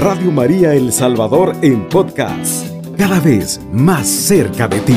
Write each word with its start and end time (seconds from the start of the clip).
Radio 0.00 0.32
María 0.32 0.72
El 0.72 0.94
Salvador 0.94 1.54
en 1.60 1.86
podcast, 1.86 2.66
cada 2.96 3.20
vez 3.20 3.60
más 3.70 4.08
cerca 4.08 4.66
de 4.66 4.80
ti. 4.80 4.96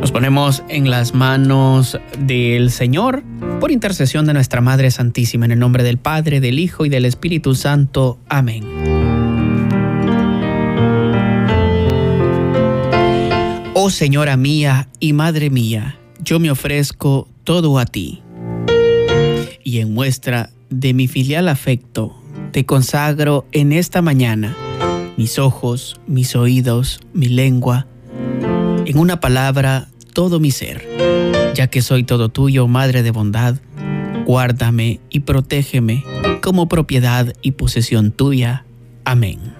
Nos 0.00 0.10
ponemos 0.10 0.64
en 0.70 0.88
las 0.88 1.14
manos 1.14 2.00
del 2.18 2.70
Señor 2.70 3.22
por 3.60 3.70
intercesión 3.70 4.24
de 4.24 4.32
nuestra 4.32 4.62
Madre 4.62 4.90
Santísima, 4.90 5.44
en 5.44 5.52
el 5.52 5.58
nombre 5.58 5.84
del 5.84 5.98
Padre, 5.98 6.40
del 6.40 6.58
Hijo 6.58 6.86
y 6.86 6.88
del 6.88 7.04
Espíritu 7.04 7.54
Santo. 7.54 8.18
Amén. 8.30 8.99
Oh 13.82 13.88
Señora 13.88 14.36
mía 14.36 14.90
y 15.00 15.14
Madre 15.14 15.48
mía, 15.48 15.98
yo 16.22 16.38
me 16.38 16.50
ofrezco 16.50 17.26
todo 17.44 17.78
a 17.78 17.86
ti. 17.86 18.22
Y 19.64 19.78
en 19.78 19.94
muestra 19.94 20.50
de 20.68 20.92
mi 20.92 21.08
filial 21.08 21.48
afecto, 21.48 22.14
te 22.52 22.66
consagro 22.66 23.46
en 23.52 23.72
esta 23.72 24.02
mañana 24.02 24.54
mis 25.16 25.38
ojos, 25.38 25.98
mis 26.06 26.36
oídos, 26.36 27.00
mi 27.14 27.28
lengua, 27.28 27.86
en 28.84 28.98
una 28.98 29.18
palabra, 29.18 29.88
todo 30.12 30.40
mi 30.40 30.50
ser. 30.50 30.86
Ya 31.54 31.68
que 31.68 31.80
soy 31.80 32.04
todo 32.04 32.28
tuyo, 32.28 32.68
Madre 32.68 33.02
de 33.02 33.12
bondad, 33.12 33.56
guárdame 34.26 35.00
y 35.08 35.20
protégeme 35.20 36.04
como 36.42 36.68
propiedad 36.68 37.32
y 37.40 37.52
posesión 37.52 38.12
tuya. 38.12 38.66
Amén. 39.06 39.59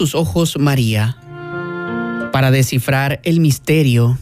Tus 0.00 0.14
ojos, 0.14 0.56
María, 0.58 1.18
para 2.32 2.50
descifrar 2.50 3.20
el 3.22 3.38
misterio 3.38 4.16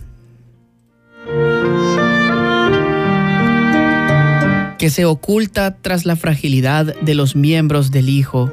que 4.77 4.91
se 4.91 5.05
oculta 5.05 5.77
tras 5.77 6.05
la 6.05 6.17
fragilidad 6.17 6.97
de 7.01 7.15
los 7.15 7.37
miembros 7.37 7.93
del 7.93 8.09
Hijo. 8.09 8.53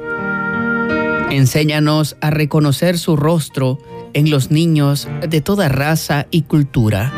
Enséñanos 1.28 2.16
a 2.20 2.30
reconocer 2.30 2.96
su 2.96 3.16
rostro 3.16 3.80
en 4.12 4.30
los 4.30 4.52
niños 4.52 5.08
de 5.28 5.40
toda 5.40 5.68
raza 5.68 6.28
y 6.30 6.42
cultura. 6.42 7.12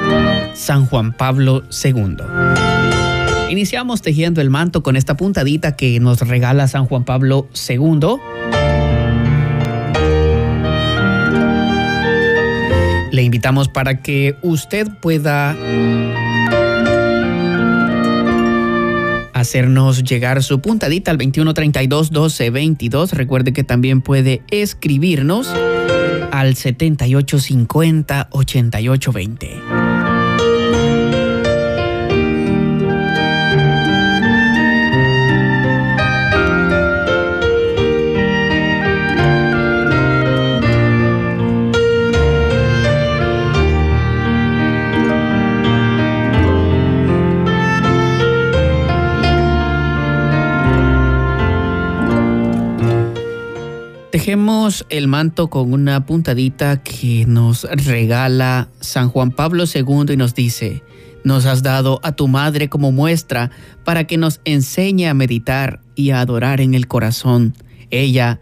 San 0.54 0.86
Juan 0.86 1.12
Pablo 1.12 1.64
II. 1.84 2.16
Iniciamos 3.50 4.00
tejiendo 4.00 4.40
el 4.40 4.48
manto 4.48 4.82
con 4.82 4.96
esta 4.96 5.18
puntadita 5.18 5.76
que 5.76 6.00
nos 6.00 6.22
regala 6.22 6.66
San 6.66 6.86
Juan 6.86 7.04
Pablo 7.04 7.46
II. 7.68 8.57
Le 13.18 13.24
invitamos 13.24 13.66
para 13.66 14.00
que 14.00 14.36
usted 14.42 14.86
pueda 15.02 15.56
hacernos 19.32 20.04
llegar 20.04 20.40
su 20.44 20.60
puntadita 20.60 21.10
al 21.10 21.18
2132 21.18 22.12
1222. 22.12 23.14
Recuerde 23.14 23.52
que 23.52 23.64
también 23.64 24.02
puede 24.02 24.42
escribirnos 24.52 25.52
al 26.30 26.54
7850 26.54 28.28
8820. 28.30 29.77
Dejemos 54.18 54.84
el 54.88 55.06
manto 55.06 55.46
con 55.46 55.72
una 55.72 56.04
puntadita 56.04 56.82
que 56.82 57.24
nos 57.24 57.62
regala 57.70 58.66
San 58.80 59.10
Juan 59.10 59.30
Pablo 59.30 59.62
II 59.72 60.12
y 60.12 60.16
nos 60.16 60.34
dice, 60.34 60.82
nos 61.22 61.46
has 61.46 61.62
dado 61.62 62.00
a 62.02 62.10
tu 62.10 62.26
madre 62.26 62.68
como 62.68 62.90
muestra 62.90 63.52
para 63.84 64.08
que 64.08 64.16
nos 64.16 64.40
enseñe 64.44 65.06
a 65.06 65.14
meditar 65.14 65.78
y 65.94 66.10
a 66.10 66.20
adorar 66.20 66.60
en 66.60 66.74
el 66.74 66.88
corazón. 66.88 67.54
Ella, 67.90 68.40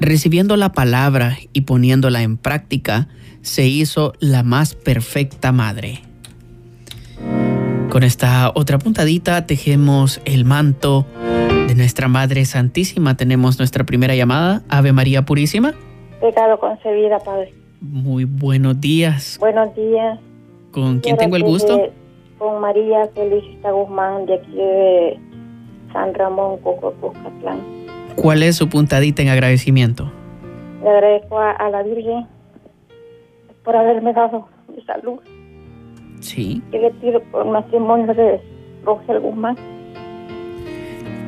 recibiendo 0.00 0.56
la 0.56 0.72
palabra 0.72 1.36
y 1.52 1.60
poniéndola 1.60 2.22
en 2.22 2.38
práctica, 2.38 3.08
se 3.42 3.66
hizo 3.66 4.14
la 4.20 4.42
más 4.42 4.74
perfecta 4.74 5.52
madre. 5.52 6.00
Con 7.90 8.02
esta 8.02 8.50
otra 8.54 8.78
puntadita 8.78 9.44
tejemos 9.44 10.22
el 10.24 10.46
manto 10.46 11.06
de 11.74 11.80
nuestra 11.80 12.08
Madre 12.08 12.44
Santísima. 12.44 13.16
Tenemos 13.16 13.58
nuestra 13.58 13.84
primera 13.84 14.14
llamada, 14.14 14.62
Ave 14.68 14.92
María 14.92 15.22
Purísima. 15.22 15.74
Pecado 16.20 16.58
concebida, 16.58 17.18
Padre. 17.18 17.52
Muy 17.80 18.24
buenos 18.24 18.80
días. 18.80 19.36
Buenos 19.40 19.74
días. 19.74 20.18
¿Con 20.70 21.00
quién 21.00 21.16
tengo 21.16 21.36
el 21.36 21.42
gusto? 21.42 21.80
con 22.38 22.60
María 22.60 23.06
Felicita 23.14 23.70
Guzmán, 23.70 24.26
de 24.26 24.34
aquí 24.34 24.52
de 24.52 25.18
San 25.92 26.12
Ramón, 26.14 26.58
Cuscatlán. 26.58 27.60
¿Cuál 28.16 28.42
es 28.42 28.56
su 28.56 28.68
puntadita 28.68 29.22
en 29.22 29.28
agradecimiento? 29.28 30.10
Le 30.82 30.90
agradezco 30.90 31.38
a, 31.38 31.70
la 31.70 31.82
Virgen 31.84 32.26
por 33.64 33.76
haberme 33.76 34.12
dado 34.12 34.48
mi 34.74 34.82
salud. 34.82 35.20
Sí. 36.20 36.60
Y 36.72 36.78
le 36.78 36.90
pido 36.90 37.22
por 37.30 37.46
matrimonio 37.46 38.12
de 38.12 38.40
Rogel 38.84 39.20
Guzmán 39.20 39.56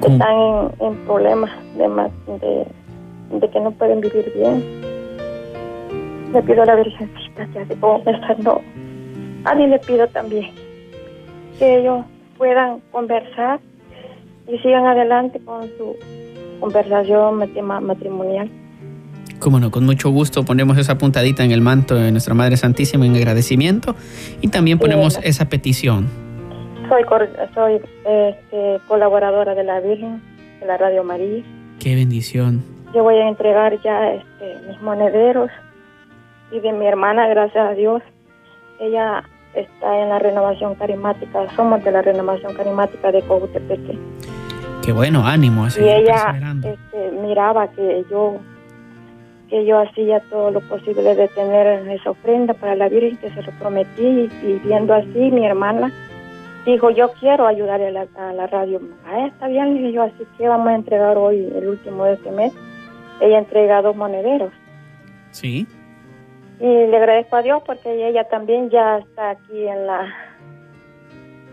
están 0.03 0.73
en, 0.81 0.95
problemas 1.07 1.51
de, 1.77 2.67
de, 3.39 3.51
que 3.51 3.61
no 3.61 3.71
pueden 3.73 4.01
vivir 4.01 4.33
bien. 4.35 4.65
Le 6.33 6.43
pido 6.43 6.63
a 6.63 6.67
la 6.67 6.77
Virgencita 6.77 7.47
que 7.53 7.59
así 7.61 7.75
como 7.77 8.03
pensando, 8.03 8.61
a 9.45 9.55
mí 9.55 9.67
le 9.67 9.79
pido 9.79 10.07
también 10.09 10.51
que 11.59 11.81
ellos 11.81 12.05
puedan 12.37 12.81
conversar 12.93 13.61
y 14.49 14.59
sigan 14.59 14.87
adelante 14.87 15.41
con 15.45 15.63
su 15.79 15.97
conversación 16.61 17.39
matrimonial. 17.83 18.51
Como 19.39 19.61
no, 19.61 19.71
con 19.71 19.85
mucho 19.85 20.11
gusto 20.11 20.45
ponemos 20.45 20.79
esa 20.79 20.99
puntadita 20.99 21.45
en 21.45 21.53
el 21.53 21.61
manto 21.61 21.95
de 21.95 22.11
nuestra 22.11 22.35
Madre 22.35 22.57
Santísima 22.57 23.07
en 23.07 23.15
agradecimiento 23.17 23.95
y 24.41 24.49
también 24.49 24.79
ponemos 24.79 25.19
esa 25.23 25.49
petición 25.49 26.26
soy, 26.89 27.05
soy 27.55 27.75
este, 28.05 28.81
colaboradora 28.87 29.55
de 29.55 29.65
la 29.65 29.81
Virgen, 29.81 30.23
de 30.61 30.67
la 30.67 30.77
Radio 30.77 31.05
María. 31.05 31.43
Qué 31.81 31.95
bendición. 31.95 32.63
Yo 32.95 33.03
voy 33.03 33.17
a 33.17 33.29
entregar 33.29 33.81
ya 33.83 34.13
este, 34.13 34.57
mis 34.69 34.81
monederos 34.81 35.51
y 36.51 36.61
de 36.61 36.73
mi 36.73 36.87
hermana, 36.87 37.27
gracias 37.29 37.71
a 37.71 37.75
Dios. 37.75 38.03
Ella 38.81 39.25
está 39.55 40.01
en 40.01 40.11
la 40.11 40.19
renovación 40.19 40.75
carismática, 40.75 41.47
somos 41.57 41.83
de 41.83 41.91
la 41.91 42.03
renovación 42.03 42.55
carismática 42.55 43.11
de 43.11 43.23
Cojutepeque. 43.23 43.99
Qué 44.85 44.93
bueno, 44.93 45.27
ánimo. 45.27 45.67
Y 45.77 45.89
ella 45.89 46.35
este, 46.63 47.11
miraba 47.23 47.69
que 47.69 48.05
yo 48.11 48.37
que 49.49 49.65
yo 49.65 49.79
hacía 49.79 50.19
todo 50.29 50.51
lo 50.51 50.61
posible 50.61 51.15
de 51.15 51.29
tener 51.29 51.89
esa 51.89 52.11
ofrenda 52.11 52.53
para 52.55 52.75
la 52.75 52.89
Virgen 52.89 53.17
que 53.19 53.31
se 53.31 53.43
lo 53.43 53.53
prometí 53.61 54.29
y 54.43 54.61
viendo 54.65 54.93
así 54.93 55.31
mi 55.31 55.47
hermana 55.47 55.93
dijo, 56.73 56.91
yo 56.91 57.13
quiero 57.21 57.47
ayudar 57.47 57.81
a 57.81 58.33
la, 58.33 58.47
radio. 58.47 58.81
Ah, 59.07 59.27
está 59.27 59.49
bien, 59.49 59.75
dije 59.75 59.93
yo, 59.93 60.03
así 60.03 60.27
que 60.37 60.49
vamos 60.49 60.69
a 60.69 60.75
entregar 60.75 61.17
hoy, 61.17 61.51
el 61.55 61.69
último 61.69 62.05
de 62.05 62.15
este 62.15 62.31
mes. 62.31 62.53
Ella 63.21 63.39
entrega 63.39 63.83
dos 63.83 63.97
monederos. 63.97 64.53
Sí. 65.31 65.67
Y 66.61 66.67
le 66.67 66.97
agradezco 66.97 67.37
a 67.37 67.43
Dios 67.43 67.63
porque 67.65 68.09
ella 68.09 68.25
también 68.25 68.71
ya 68.71 68.99
está 68.99 69.31
aquí 69.31 69.67
en 69.67 69.87
la 69.87 70.15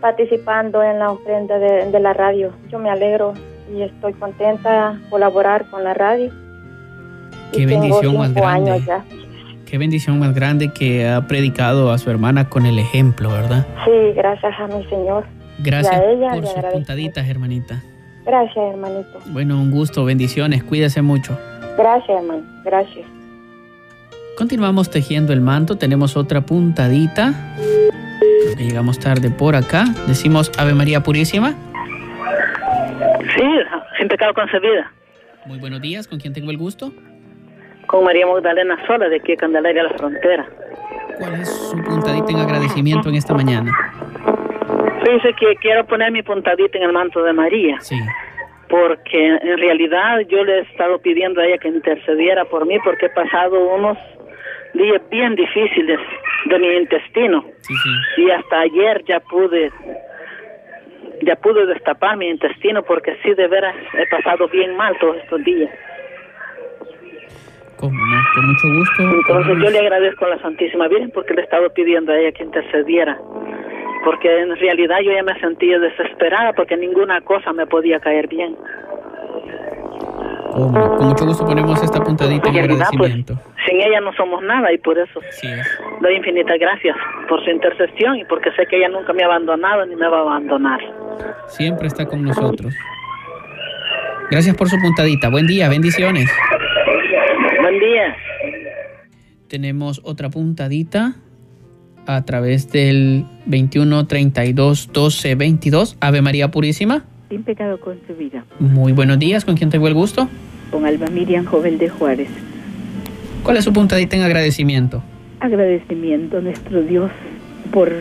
participando 0.00 0.82
en 0.82 0.98
la 0.98 1.12
ofrenda 1.12 1.58
de, 1.58 1.98
la 1.98 2.12
radio. 2.12 2.52
Yo 2.68 2.78
me 2.78 2.90
alegro 2.90 3.32
y 3.74 3.82
estoy 3.82 4.12
contenta 4.14 4.92
de 4.92 5.08
colaborar 5.08 5.70
con 5.70 5.82
la 5.82 5.94
radio. 5.94 6.30
Qué 7.52 7.64
bendición 7.64 8.18
más 8.18 8.34
grande. 8.34 8.72
Años 8.72 8.84
ya. 8.84 9.04
Qué 9.66 9.78
bendición 9.78 10.18
más 10.18 10.34
grande 10.34 10.68
que 10.72 11.08
ha 11.08 11.26
predicado 11.26 11.90
a 11.90 11.98
su 11.98 12.10
hermana 12.10 12.48
con 12.48 12.66
el 12.66 12.78
ejemplo, 12.78 13.30
¿verdad? 13.30 13.66
Sí, 13.84 14.12
gracias 14.14 14.52
a 14.58 14.66
mi 14.66 14.84
Señor. 14.84 15.24
Gracias 15.58 15.94
Y 15.94 15.96
a 15.96 16.10
ella 16.10 16.28
por 16.28 16.40
sus 16.40 16.50
agradezco 16.50 16.72
puntaditas, 16.78 17.28
hermanita. 17.28 17.82
Gracias, 18.26 18.56
hermanito. 18.56 19.20
Bueno, 19.26 19.60
un 19.60 19.70
gusto, 19.70 20.04
bendiciones, 20.04 20.64
cuídese 20.64 21.02
mucho. 21.02 21.38
Gracias, 21.76 22.08
hermano. 22.08 22.42
Gracias. 22.64 23.06
Continuamos 24.36 24.90
tejiendo 24.90 25.32
el 25.32 25.40
manto, 25.40 25.76
tenemos 25.76 26.16
otra 26.16 26.40
puntadita. 26.40 27.54
Creo 27.56 28.56
que 28.56 28.64
llegamos 28.64 28.98
tarde 28.98 29.30
por 29.30 29.56
acá. 29.56 29.84
Decimos 30.06 30.50
Ave 30.58 30.74
María 30.74 31.02
Purísima. 31.02 31.54
Sí, 33.36 33.44
sin 33.98 34.08
pecado 34.08 34.34
concebida. 34.34 34.92
Muy 35.46 35.58
buenos 35.58 35.80
días, 35.80 36.08
¿con 36.08 36.18
quién 36.18 36.32
tengo 36.32 36.50
el 36.50 36.58
gusto? 36.58 36.92
Con 37.94 38.02
María 38.02 38.26
Magdalena 38.26 38.76
Sola, 38.88 39.08
de 39.08 39.18
aquí 39.18 39.30
de 39.30 39.36
Candelaria 39.36 39.82
a 39.82 39.84
la 39.84 39.90
Frontera. 39.96 40.44
¿Cuál 41.16 41.34
es 41.34 41.48
su 41.48 41.80
puntadita 41.80 42.32
en 42.32 42.38
agradecimiento 42.38 43.08
en 43.08 43.14
esta 43.14 43.34
mañana? 43.34 43.70
Fíjese 45.04 45.32
que 45.34 45.54
quiero 45.60 45.86
poner 45.86 46.10
mi 46.10 46.20
puntadita 46.24 46.76
en 46.76 46.82
el 46.82 46.92
manto 46.92 47.22
de 47.22 47.32
María, 47.32 47.80
Sí, 47.80 47.94
porque 48.68 49.26
en 49.26 49.58
realidad 49.58 50.18
yo 50.28 50.42
le 50.42 50.58
he 50.58 50.60
estado 50.62 50.98
pidiendo 50.98 51.40
a 51.40 51.46
ella 51.46 51.58
que 51.58 51.68
intercediera 51.68 52.44
por 52.46 52.66
mí, 52.66 52.80
porque 52.82 53.06
he 53.06 53.10
pasado 53.10 53.60
unos 53.60 53.96
días 54.72 55.00
bien 55.08 55.36
difíciles 55.36 56.00
de 56.46 56.58
mi 56.58 56.66
intestino. 56.74 57.44
sí, 57.60 57.74
sí. 57.76 58.22
Y 58.22 58.30
hasta 58.32 58.58
ayer 58.58 59.04
ya 59.06 59.20
pude, 59.20 59.70
ya 61.22 61.36
pude 61.36 61.64
destapar 61.66 62.16
mi 62.16 62.28
intestino, 62.28 62.82
porque 62.82 63.16
sí, 63.22 63.34
de 63.34 63.46
veras, 63.46 63.76
he 63.96 64.06
pasado 64.08 64.48
bien 64.48 64.76
mal 64.76 64.98
todos 64.98 65.16
estos 65.18 65.44
días. 65.44 65.70
Con 67.90 68.46
mucho 68.46 68.68
gusto. 68.68 69.02
Entonces 69.02 69.56
yo 69.62 69.70
le 69.70 69.78
agradezco 69.78 70.24
a 70.26 70.28
la 70.30 70.38
Santísima 70.40 70.88
Virgen 70.88 71.10
porque 71.14 71.34
le 71.34 71.40
he 71.42 71.44
estado 71.44 71.72
pidiendo 71.72 72.12
a 72.12 72.18
ella 72.18 72.32
que 72.32 72.44
intercediera. 72.44 73.18
Porque 74.04 74.40
en 74.40 74.54
realidad 74.56 74.96
yo 75.04 75.12
ya 75.12 75.22
me 75.22 75.38
sentía 75.40 75.78
desesperada 75.78 76.52
porque 76.52 76.76
ninguna 76.76 77.20
cosa 77.22 77.52
me 77.52 77.66
podía 77.66 77.98
caer 78.00 78.28
bien. 78.28 78.56
Con 80.52 81.08
mucho 81.08 81.26
gusto 81.26 81.44
ponemos 81.44 81.82
esta 81.82 82.00
puntadita 82.00 82.48
en 82.48 82.52
pues, 82.54 82.64
agradecimiento. 82.64 83.34
sin 83.66 83.80
ella 83.80 84.00
no 84.00 84.12
somos 84.12 84.40
nada 84.44 84.72
y 84.72 84.78
por 84.78 84.96
eso 84.96 85.20
Sí 85.30 85.48
es. 85.48 85.80
doy 86.00 86.14
infinitas 86.14 86.56
gracias 86.60 86.96
por 87.28 87.42
su 87.44 87.50
intercesión 87.50 88.18
y 88.18 88.24
porque 88.26 88.52
sé 88.52 88.64
que 88.66 88.76
ella 88.76 88.88
nunca 88.88 89.12
me 89.12 89.24
ha 89.24 89.26
abandonado 89.26 89.84
ni 89.86 89.96
me 89.96 90.06
va 90.06 90.18
a 90.18 90.20
abandonar. 90.20 90.80
Siempre 91.48 91.88
está 91.88 92.06
con 92.06 92.22
nosotros. 92.22 92.72
Gracias 94.30 94.56
por 94.56 94.68
su 94.68 94.76
puntadita. 94.80 95.28
Buen 95.28 95.46
día, 95.46 95.68
bendiciones. 95.68 96.30
Buen 97.74 97.90
día. 97.90 98.16
Tenemos 99.48 100.00
otra 100.04 100.30
puntadita 100.30 101.16
a 102.06 102.24
través 102.24 102.70
del 102.70 103.24
21 103.46 104.06
32 104.06 104.90
12 104.92 105.34
22. 105.34 105.96
Ave 105.98 106.22
María 106.22 106.52
Purísima. 106.52 107.04
Sin 107.30 107.42
pecado 107.42 107.80
concebida, 107.80 108.44
Muy 108.60 108.92
buenos 108.92 109.18
días, 109.18 109.44
¿con 109.44 109.56
quién 109.56 109.70
tengo 109.70 109.88
el 109.88 109.94
gusto? 109.94 110.28
con 110.70 110.86
Alba 110.86 111.08
Miriam 111.08 111.46
Joven 111.46 111.78
de 111.78 111.88
Juárez. 111.88 112.28
¿Cuál 113.42 113.56
es 113.56 113.64
su 113.64 113.72
puntadita 113.72 114.14
en 114.16 114.22
agradecimiento? 114.22 115.02
Agradecimiento 115.40 116.38
a 116.38 116.40
nuestro 116.42 116.80
Dios 116.82 117.10
por 117.72 117.92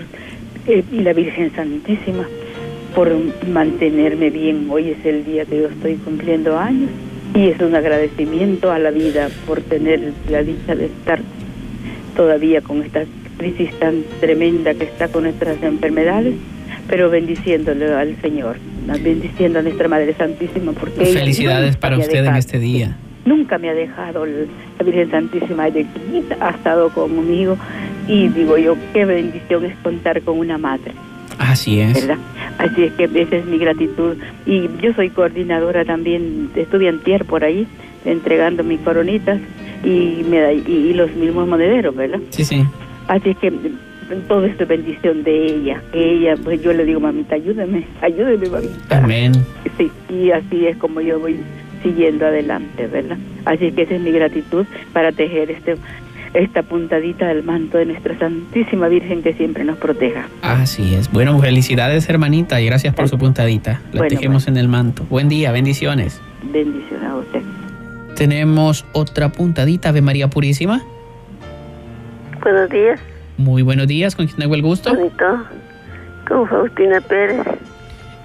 eh, 0.68 0.84
y 0.92 1.00
la 1.00 1.14
Virgen 1.14 1.52
Santísima 1.56 2.28
por 2.94 3.12
mantenerme 3.48 4.30
bien. 4.30 4.68
Hoy 4.70 4.90
es 4.90 5.04
el 5.04 5.25
día 5.25 5.46
que 5.46 5.58
yo 5.62 5.68
estoy 5.68 5.96
cumpliendo 5.96 6.60
años 6.60 6.92
y 7.35 7.47
es 7.47 7.59
un 7.59 7.75
agradecimiento 7.75 8.71
a 8.71 8.80
la 8.80 8.91
vida 8.91 9.30
por 9.47 9.62
tener 9.62 10.13
la 10.30 10.44
dicha 10.44 10.75
de 10.75 10.85
estar 10.85 11.19
todavía 12.15 12.62
con 12.62 12.83
esta 12.83 13.03
crisis 13.38 13.71
tan 13.80 14.03
tremenda 14.19 14.74
que 14.74 14.83
está 14.83 15.07
con 15.07 15.24
nuestras 15.24 15.62
enfermedades, 15.63 16.35
pero 16.88 17.09
bendiciéndole 17.09 17.91
al 17.91 18.15
Señor, 18.21 18.57
bendiciendo 19.01 19.59
a 19.59 19.62
nuestra 19.63 19.88
Madre 19.88 20.13
Santísima 20.13 20.74
porque 20.74 21.06
Felicidades 21.06 21.75
para 21.75 21.97
usted 21.97 22.24
en 22.25 22.35
este 22.35 22.59
día. 22.59 22.97
Nunca 23.25 23.57
me 23.57 23.69
ha 23.69 23.74
dejado 23.74 24.25
la 24.25 24.86
Virgen 24.86 25.09
Santísima 25.09 25.69
de 25.69 25.86
ha 26.39 26.50
estado 26.51 26.89
conmigo 26.89 27.57
y 28.07 28.27
digo 28.27 28.57
yo, 28.57 28.75
qué 28.94 29.06
bendición 29.06 29.65
es 29.65 29.75
contar 29.77 30.21
con 30.21 30.38
una 30.38 30.57
madre, 30.57 30.91
Así 31.51 31.80
es. 31.80 31.94
¿verdad? 32.07 32.18
Así 32.57 32.84
es 32.84 32.94
que 32.94 33.04
esa 33.06 33.36
es 33.38 33.45
mi 33.45 33.57
gratitud. 33.57 34.16
Y 34.45 34.69
yo 34.81 34.94
soy 34.95 35.10
coordinadora 35.10 35.84
también, 35.86 36.50
estuve 36.56 36.88
antier 36.90 37.25
por 37.25 37.44
ahí, 37.44 37.68
entregando 38.06 38.63
mis 38.63 38.80
coronitas 38.81 39.40
y, 39.84 40.24
me 40.30 40.40
da- 40.40 40.54
y, 40.54 40.63
y 40.68 40.94
los 40.94 41.13
mismos 41.16 41.48
monederos, 41.48 41.95
¿verdad? 41.95 42.19
Sí, 42.30 42.44
sí. 42.45 42.63
Así 43.07 43.31
es 43.31 43.38
que 43.38 43.51
mm, 43.51 44.28
todo 44.28 44.45
esto 44.45 44.63
es 44.63 44.69
bendición 44.69 45.24
de 45.24 45.45
ella, 45.45 45.81
que 45.92 46.13
ella, 46.13 46.36
pues 46.44 46.62
yo 46.62 46.72
le 46.74 46.86
digo, 46.86 47.00
mamita, 47.00 47.36
ayúdeme, 47.36 47.86
ayúdeme, 48.01 48.50
mamita. 48.50 48.98
Amén. 48.98 49.34
Sí, 49.78 49.92
y 50.10 50.31
así 50.31 50.68
es 50.68 50.78
como 50.78 51.01
yo 51.01 51.19
voy 51.19 51.38
siguiendo 51.81 52.25
adelante, 52.25 52.88
¿verdad? 52.88 53.18
Así 53.46 53.72
que 53.74 53.81
esa 53.81 53.96
es 53.96 54.01
mi 54.01 54.12
gratitud 54.12 54.66
para 54.94 55.12
tejer 55.12 55.51
este 55.51 55.75
esta 56.33 56.63
puntadita 56.63 57.27
del 57.27 57.44
manto 57.44 57.77
de 57.77 57.85
nuestra 57.85 58.18
Santísima 58.18 58.88
Virgen 58.88 59.21
que 59.21 59.33
siempre 59.33 59.63
nos 59.63 59.77
proteja. 59.77 60.27
Así 60.41 60.95
es. 60.95 61.12
Bueno, 61.12 61.38
felicidades, 61.39 62.09
hermanita, 62.09 62.59
y 62.59 62.65
gracias 62.65 62.95
por 62.95 63.07
su 63.07 63.18
puntadita. 63.18 63.81
La 63.91 64.00
Bueno, 64.01 64.07
tejemos 64.15 64.47
en 64.47 64.57
el 64.57 64.68
manto. 64.68 65.03
Buen 65.09 65.30
día, 65.30 65.51
bendiciones. 65.51 66.19
Bendiciones 66.51 67.07
a 67.07 67.15
usted. 67.18 67.41
Tenemos 68.15 68.85
otra 68.94 69.30
puntadita, 69.31 69.89
Ave 69.89 70.01
María 70.01 70.30
Purísima. 70.30 70.81
Buenos 72.41 72.69
días, 72.69 73.00
Muy 73.38 73.62
buenos 73.62 73.88
días, 73.88 74.15
¿con 74.15 74.25
quién 74.27 74.38
tengo 74.38 74.56
el 74.56 74.62
gusto? 74.62 74.94
bonito. 74.94 75.44
Con 76.27 76.47
Faustina 76.47 77.00
Pérez. 77.01 77.39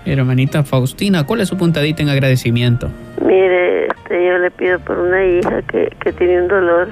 Hermanita 0.04 0.62
Faustina, 0.64 1.24
¿cuál 1.24 1.40
es 1.42 1.48
su 1.48 1.56
puntadita 1.56 2.02
en 2.02 2.08
agradecimiento? 2.08 2.88
Mire, 3.24 3.86
este, 3.86 4.26
yo 4.26 4.38
le 4.38 4.50
pido 4.50 4.78
por 4.80 4.98
una 4.98 5.24
hija 5.24 5.62
que, 5.62 5.92
que 6.02 6.12
tiene 6.12 6.42
un 6.42 6.48
dolor 6.48 6.88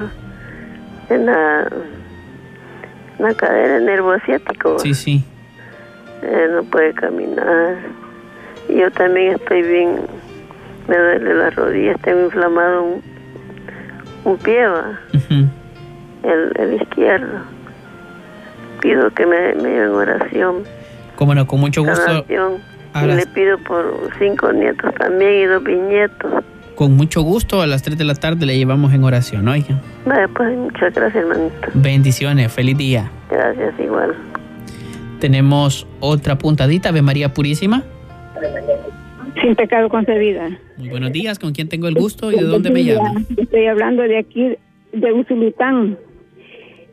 en 1.11 1.27
la, 1.27 1.69
en 3.19 3.25
la 3.25 3.35
cadera, 3.35 3.77
el 3.77 3.85
nervo 3.87 4.13
asiático. 4.13 4.79
Sí, 4.79 4.95
sí. 4.95 5.25
Eh, 6.23 6.49
no 6.53 6.65
puede 6.65 6.93
caminar. 6.95 7.77
Y 8.69 8.79
yo 8.79 8.91
también 8.91 9.35
estoy 9.35 9.63
bien, 9.63 9.97
me 10.89 10.97
duele 10.97 11.35
las 11.35 11.55
rodillas, 11.55 12.01
tengo 12.03 12.25
inflamado 12.25 12.83
un, 12.83 13.03
un 14.25 14.37
pie, 14.39 14.65
el, 16.23 16.53
el 16.57 16.75
izquierdo. 16.83 17.41
Pido 18.81 19.11
que 19.11 19.25
me, 19.27 19.55
me 19.55 19.69
lleven 19.71 19.91
oración. 19.91 20.63
Cómo 21.17 21.35
no, 21.35 21.47
con 21.47 21.61
mucho 21.61 21.83
gusto. 21.83 22.25
Y 22.29 22.35
las- 23.07 23.17
le 23.17 23.27
pido 23.27 23.59
por 23.59 23.93
cinco 24.19 24.53
nietos 24.53 24.95
también 24.95 25.33
y 25.33 25.45
dos 25.45 25.63
bisnietos. 25.63 26.45
Con 26.77 26.95
mucho 26.95 27.23
gusto, 27.23 27.63
a 27.63 27.67
las 27.67 27.83
3 27.83 27.97
de 27.97 28.05
la 28.05 28.15
tarde 28.15 28.45
le 28.45 28.57
llevamos 28.57 28.93
en 28.93 29.03
oración, 29.03 29.49
oiga. 29.49 29.81
Vaya, 30.05 30.29
pues 30.29 30.57
muchas 30.59 30.95
gracias, 30.95 31.25
hermanito. 31.25 31.69
Bendiciones, 31.73 32.53
feliz 32.53 32.77
día. 32.77 33.11
Gracias, 33.31 33.75
igual. 33.81 34.15
Tenemos 35.19 35.87
otra 36.01 36.37
puntadita, 36.37 36.91
Ave 36.91 37.01
María 37.01 37.33
Purísima. 37.33 37.83
Sin 39.41 39.57
pecado 39.57 39.89
concebida. 39.89 40.51
Muy 40.77 40.91
buenos 40.91 41.13
días, 41.13 41.39
¿con 41.39 41.55
quién 41.55 41.71
tengo 41.71 41.89
el 41.89 41.95
gusto 41.95 42.31
y 42.31 42.37
de 42.37 42.45
dónde 42.45 42.71
me 42.71 42.85
llama? 42.85 43.23
Estoy 43.39 43.67
hablando 43.67 44.03
de 44.03 44.19
aquí, 44.19 44.57
de 44.93 45.13
Usulután. 45.15 45.97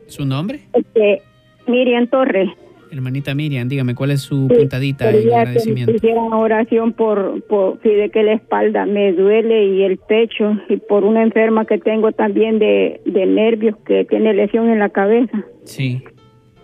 ¿Su 0.06 0.24
nombre? 0.24 0.62
Este, 0.72 1.20
Miriam 1.66 2.06
Torres. 2.06 2.48
Hermanita 2.94 3.34
Miriam, 3.34 3.68
dígame, 3.68 3.94
¿cuál 3.96 4.12
es 4.12 4.20
su 4.22 4.46
Sí, 4.48 4.54
puntadita 4.56 5.10
en 5.10 5.22
que 5.28 5.34
agradecimiento? 5.34 5.92
hicieran 5.92 6.32
oración 6.32 6.92
por, 6.92 7.42
por 7.48 7.80
sí, 7.82 7.88
de 7.90 8.08
que 8.10 8.22
la 8.22 8.34
espalda 8.34 8.86
me 8.86 9.12
duele 9.12 9.66
y 9.66 9.82
el 9.82 9.98
pecho 9.98 10.52
y 10.68 10.76
por 10.76 11.02
una 11.04 11.22
enferma 11.24 11.64
que 11.64 11.78
tengo 11.78 12.12
también 12.12 12.60
de, 12.60 13.00
de 13.04 13.26
nervios 13.26 13.76
que 13.84 14.04
tiene 14.04 14.32
lesión 14.32 14.68
en 14.70 14.78
la 14.78 14.90
cabeza. 14.90 15.44
Sí. 15.64 16.04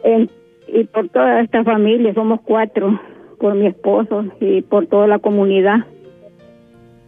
En- 0.04 0.30
y 0.72 0.84
por 0.84 1.08
toda 1.08 1.40
esta 1.40 1.64
familia, 1.64 2.14
somos 2.14 2.40
cuatro, 2.42 3.00
por 3.40 3.56
mi 3.56 3.66
esposo 3.66 4.25
y 4.40 4.62
por 4.62 4.87
toda 4.87 5.08
la 5.08 5.18
comunidad. 5.18 5.78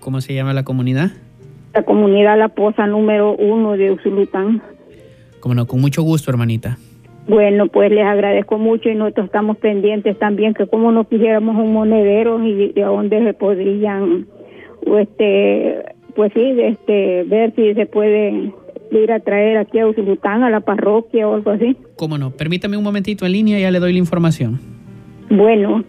¿Cómo 0.00 0.21
se 0.21 0.35
llama 0.35 0.52
la 0.52 0.64
comunidad? 0.64 1.12
La 1.75 1.85
comunidad 1.85 2.37
La 2.37 2.49
Poza 2.49 2.88
número 2.88 3.37
uno 3.37 3.75
de 3.76 3.93
Usulután. 3.93 4.61
Como 5.38 5.55
no, 5.55 5.67
con 5.69 5.81
mucho 5.81 6.02
gusto, 6.02 6.29
hermanita. 6.31 6.76
Bueno, 7.29 7.69
pues 7.69 7.91
les 7.93 8.05
agradezco 8.05 8.59
mucho 8.59 8.88
y 8.88 8.95
nosotros 8.95 9.26
estamos 9.26 9.57
pendientes 9.59 10.19
también 10.19 10.55
que 10.55 10.67
como 10.67 10.91
nos 10.91 11.07
quisiéramos 11.07 11.57
un 11.57 11.73
monedero 11.73 12.43
y 12.45 12.73
de 12.73 12.83
dónde 12.83 13.23
se 13.23 13.33
podrían, 13.33 14.26
o 14.87 14.99
este, 14.99 15.85
pues 16.17 16.33
sí, 16.35 16.55
este, 16.59 17.25
ver 17.25 17.55
si 17.55 17.75
se 17.75 17.87
puede 17.87 18.52
ir 18.91 19.12
a 19.12 19.21
traer 19.21 19.57
aquí 19.57 19.79
a 19.79 19.87
Usulután, 19.87 20.43
a 20.43 20.50
la 20.50 20.61
parroquia 20.61 21.29
o 21.29 21.35
algo 21.35 21.52
así. 21.52 21.76
¿Cómo 21.97 22.19
no? 22.19 22.33
Permítame 22.33 22.76
un 22.76 22.85
momentito 22.85 23.25
en 23.25 23.33
línea 23.33 23.59
y 23.59 23.62
ya 23.62 23.71
le 23.71 23.79
doy 23.79 23.93
la 23.93 23.99
información. 23.99 24.61
Bueno, 25.31 25.85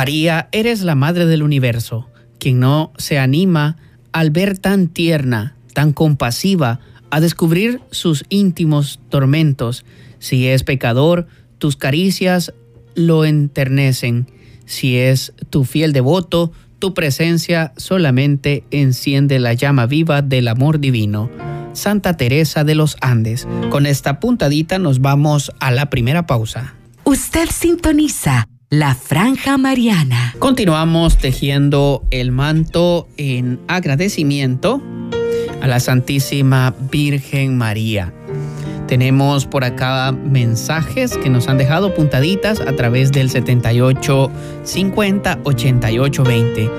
María, 0.00 0.48
eres 0.52 0.82
la 0.82 0.94
Madre 0.94 1.26
del 1.26 1.42
Universo. 1.42 2.08
quien 2.38 2.58
no 2.58 2.92
se 2.96 3.18
anima 3.18 3.76
al 4.12 4.30
ver 4.30 4.58
tan 4.58 4.88
tierna, 4.88 5.54
tan 5.74 5.92
compasiva, 5.92 6.80
a 7.10 7.20
descubrir 7.20 7.80
sus 7.90 8.24
íntimos 8.28 9.00
tormentos. 9.08 9.84
Si 10.18 10.46
es 10.46 10.62
pecador, 10.62 11.26
tus 11.58 11.76
caricias 11.76 12.54
lo 12.94 13.24
enternecen. 13.24 14.26
Si 14.64 14.96
es 14.96 15.32
tu 15.50 15.64
fiel 15.64 15.92
devoto, 15.92 16.52
tu 16.78 16.94
presencia 16.94 17.72
solamente 17.76 18.64
enciende 18.70 19.38
la 19.38 19.52
llama 19.54 19.86
viva 19.86 20.22
del 20.22 20.48
amor 20.48 20.80
divino. 20.80 21.30
Santa 21.72 22.16
Teresa 22.16 22.64
de 22.64 22.74
los 22.74 22.96
Andes. 23.00 23.46
Con 23.70 23.86
esta 23.86 24.20
puntadita 24.20 24.78
nos 24.78 25.00
vamos 25.00 25.52
a 25.60 25.70
la 25.70 25.90
primera 25.90 26.26
pausa. 26.26 26.74
Usted 27.04 27.48
sintoniza 27.50 28.46
la 28.70 28.94
franja 28.94 29.58
mariana. 29.58 30.36
Continuamos 30.38 31.18
tejiendo 31.18 32.04
el 32.12 32.30
manto 32.30 33.08
en 33.16 33.58
agradecimiento 33.66 34.80
a 35.60 35.66
la 35.66 35.80
Santísima 35.80 36.72
Virgen 36.92 37.58
María. 37.58 38.14
Tenemos 38.86 39.44
por 39.46 39.64
acá 39.64 40.12
mensajes 40.12 41.16
que 41.16 41.30
nos 41.30 41.48
han 41.48 41.58
dejado 41.58 41.94
puntaditas 41.94 42.60
a 42.60 42.76
través 42.76 43.10
del 43.10 43.28
78 43.28 44.30
50 44.62 45.38
88 45.42 46.22
20. 46.22 46.70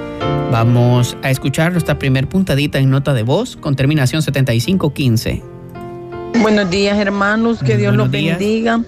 Vamos 0.50 1.17
a 1.24 1.29
escuchar 1.29 1.74
nuestra 1.74 2.00
primer 2.00 2.29
puntadita 2.29 2.79
en 2.79 2.89
nota 2.89 3.13
de 3.13 3.24
voz 3.24 3.57
con 3.57 3.75
terminación 3.75 4.21
75 4.21 4.93
15. 4.93 5.41
Buenos 6.41 6.69
días 6.69 6.98
hermanos, 6.98 7.60
que 7.62 7.75
Dios 7.75 7.93
los 7.98 8.10
bendiga. 8.10 8.81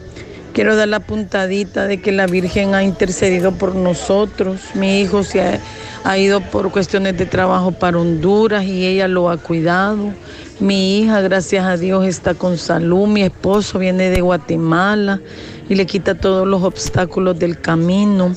Quiero 0.54 0.76
dar 0.76 0.88
la 0.88 1.00
puntadita 1.00 1.88
de 1.88 2.00
que 2.00 2.12
la 2.12 2.28
Virgen 2.28 2.76
ha 2.76 2.84
intercedido 2.84 3.54
por 3.54 3.74
nosotros. 3.74 4.62
Mi 4.76 5.02
hijo 5.02 5.24
se 5.24 5.60
ha, 6.04 6.18
ido 6.18 6.42
por 6.42 6.72
cuestiones 6.72 7.18
de 7.18 7.26
trabajo 7.26 7.72
para 7.72 7.98
Honduras 7.98 8.64
y 8.64 8.86
ella 8.86 9.08
lo 9.08 9.32
ha 9.32 9.38
cuidado. 9.38 10.14
Mi 10.60 11.00
hija, 11.00 11.22
gracias 11.22 11.66
a 11.66 11.76
Dios, 11.76 12.06
está 12.06 12.36
con 12.36 12.60
salud. 12.60 13.08
Mi 13.08 13.24
esposo 13.24 13.80
viene 13.80 14.12
de 14.12 14.22
Guatemala 14.22 15.20
y 15.68 15.74
le 15.74 15.88
quita 15.88 16.14
todos 16.14 16.48
los 16.48 16.62
obstáculos 16.62 17.40
del 17.40 17.60
camino. 17.60 18.36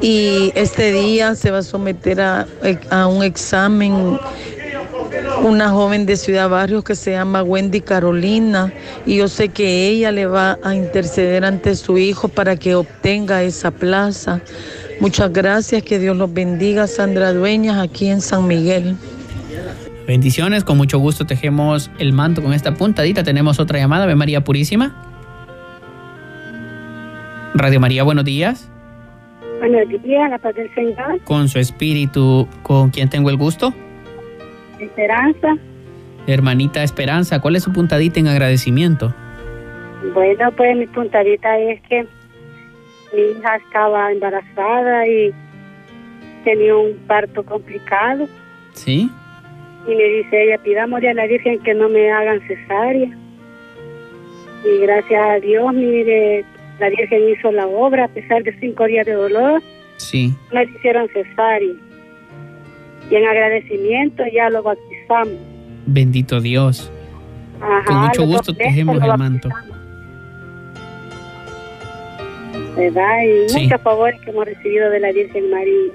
Y 0.00 0.50
este 0.54 0.92
día 0.92 1.34
se 1.34 1.50
va 1.50 1.58
a 1.58 1.62
someter 1.62 2.22
a, 2.22 2.46
un 3.06 3.22
examen 3.22 4.18
una 5.42 5.70
joven 5.70 6.06
de 6.06 6.16
Ciudad 6.16 6.48
Barrios 6.48 6.84
que 6.84 6.94
se 6.94 7.12
llama 7.12 7.42
Wendy 7.42 7.80
Carolina 7.80 8.72
y 9.04 9.16
yo 9.16 9.28
sé 9.28 9.48
que 9.48 9.88
ella 9.88 10.10
le 10.10 10.26
va 10.26 10.58
a 10.62 10.74
interceder 10.74 11.44
ante 11.44 11.74
su 11.76 11.98
hijo 11.98 12.28
para 12.28 12.56
que 12.56 12.74
obtenga 12.74 13.42
esa 13.42 13.70
plaza. 13.70 14.40
Muchas 15.00 15.32
gracias, 15.32 15.82
que 15.82 15.98
Dios 15.98 16.16
los 16.16 16.32
bendiga, 16.32 16.86
Sandra 16.86 17.32
Dueñas, 17.32 17.78
aquí 17.78 18.08
en 18.08 18.20
San 18.20 18.46
Miguel. 18.46 18.96
Bendiciones, 20.06 20.64
con 20.64 20.76
mucho 20.76 20.98
gusto 20.98 21.26
tejemos 21.26 21.90
el 21.98 22.12
manto 22.12 22.42
con 22.42 22.52
esta 22.52 22.74
puntadita. 22.74 23.22
Tenemos 23.22 23.58
otra 23.58 23.78
llamada, 23.78 24.04
Ave 24.04 24.14
María 24.14 24.42
Purísima. 24.44 24.94
Radio 27.54 27.80
María, 27.80 28.02
buenos 28.02 28.24
días. 28.24 28.70
Buenos 29.60 29.88
días, 30.02 30.30
la 30.30 30.38
paz 30.38 30.54
del 30.54 30.74
Señor. 30.74 31.20
Con 31.24 31.48
su 31.48 31.58
espíritu, 31.58 32.48
¿con 32.62 32.90
quién 32.90 33.08
tengo 33.08 33.30
el 33.30 33.36
gusto? 33.36 33.72
Esperanza. 34.78 35.56
Hermanita 36.26 36.82
Esperanza, 36.82 37.40
¿cuál 37.40 37.56
es 37.56 37.62
su 37.62 37.72
puntadita 37.72 38.20
en 38.20 38.28
agradecimiento? 38.28 39.14
Bueno, 40.12 40.50
pues 40.52 40.76
mi 40.76 40.86
puntadita 40.86 41.58
es 41.58 41.80
que 41.82 42.06
mi 43.14 43.22
hija 43.22 43.56
estaba 43.56 44.12
embarazada 44.12 45.06
y 45.06 45.32
tenía 46.44 46.76
un 46.76 46.96
parto 47.06 47.44
complicado. 47.44 48.26
¿Sí? 48.72 49.10
Y 49.86 49.94
me 49.94 50.04
dice 50.04 50.44
ella, 50.44 50.58
pidámosle 50.58 51.10
a 51.10 51.14
la 51.14 51.26
Virgen 51.26 51.60
que 51.60 51.74
no 51.74 51.88
me 51.88 52.10
hagan 52.10 52.40
cesárea. 52.46 53.16
Y 54.64 54.78
gracias 54.80 55.22
a 55.22 55.40
Dios, 55.40 55.74
mire, 55.74 56.44
la 56.78 56.88
Virgen 56.88 57.28
hizo 57.28 57.52
la 57.52 57.66
obra 57.66 58.06
a 58.06 58.08
pesar 58.08 58.42
de 58.42 58.58
cinco 58.60 58.86
días 58.86 59.06
de 59.06 59.12
dolor. 59.12 59.62
Sí. 59.96 60.34
No 60.52 60.60
le 60.60 60.70
hicieron 60.70 61.08
cesárea. 61.08 61.74
Y 63.10 63.14
en 63.14 63.26
agradecimiento 63.26 64.22
ya 64.32 64.50
lo 64.50 64.62
bautizamos. 64.62 65.34
Bendito 65.86 66.40
Dios. 66.40 66.90
Con 67.86 67.96
mucho 67.96 68.26
gusto 68.26 68.54
tejemos 68.54 69.02
el 69.02 69.18
manto. 69.18 69.48
¿Verdad? 72.76 73.18
Y 73.22 73.62
muchos 73.62 73.80
favores 73.82 74.20
que 74.20 74.30
hemos 74.30 74.44
recibido 74.46 74.90
de 74.90 75.00
la 75.00 75.12
Virgen 75.12 75.50
María. 75.50 75.92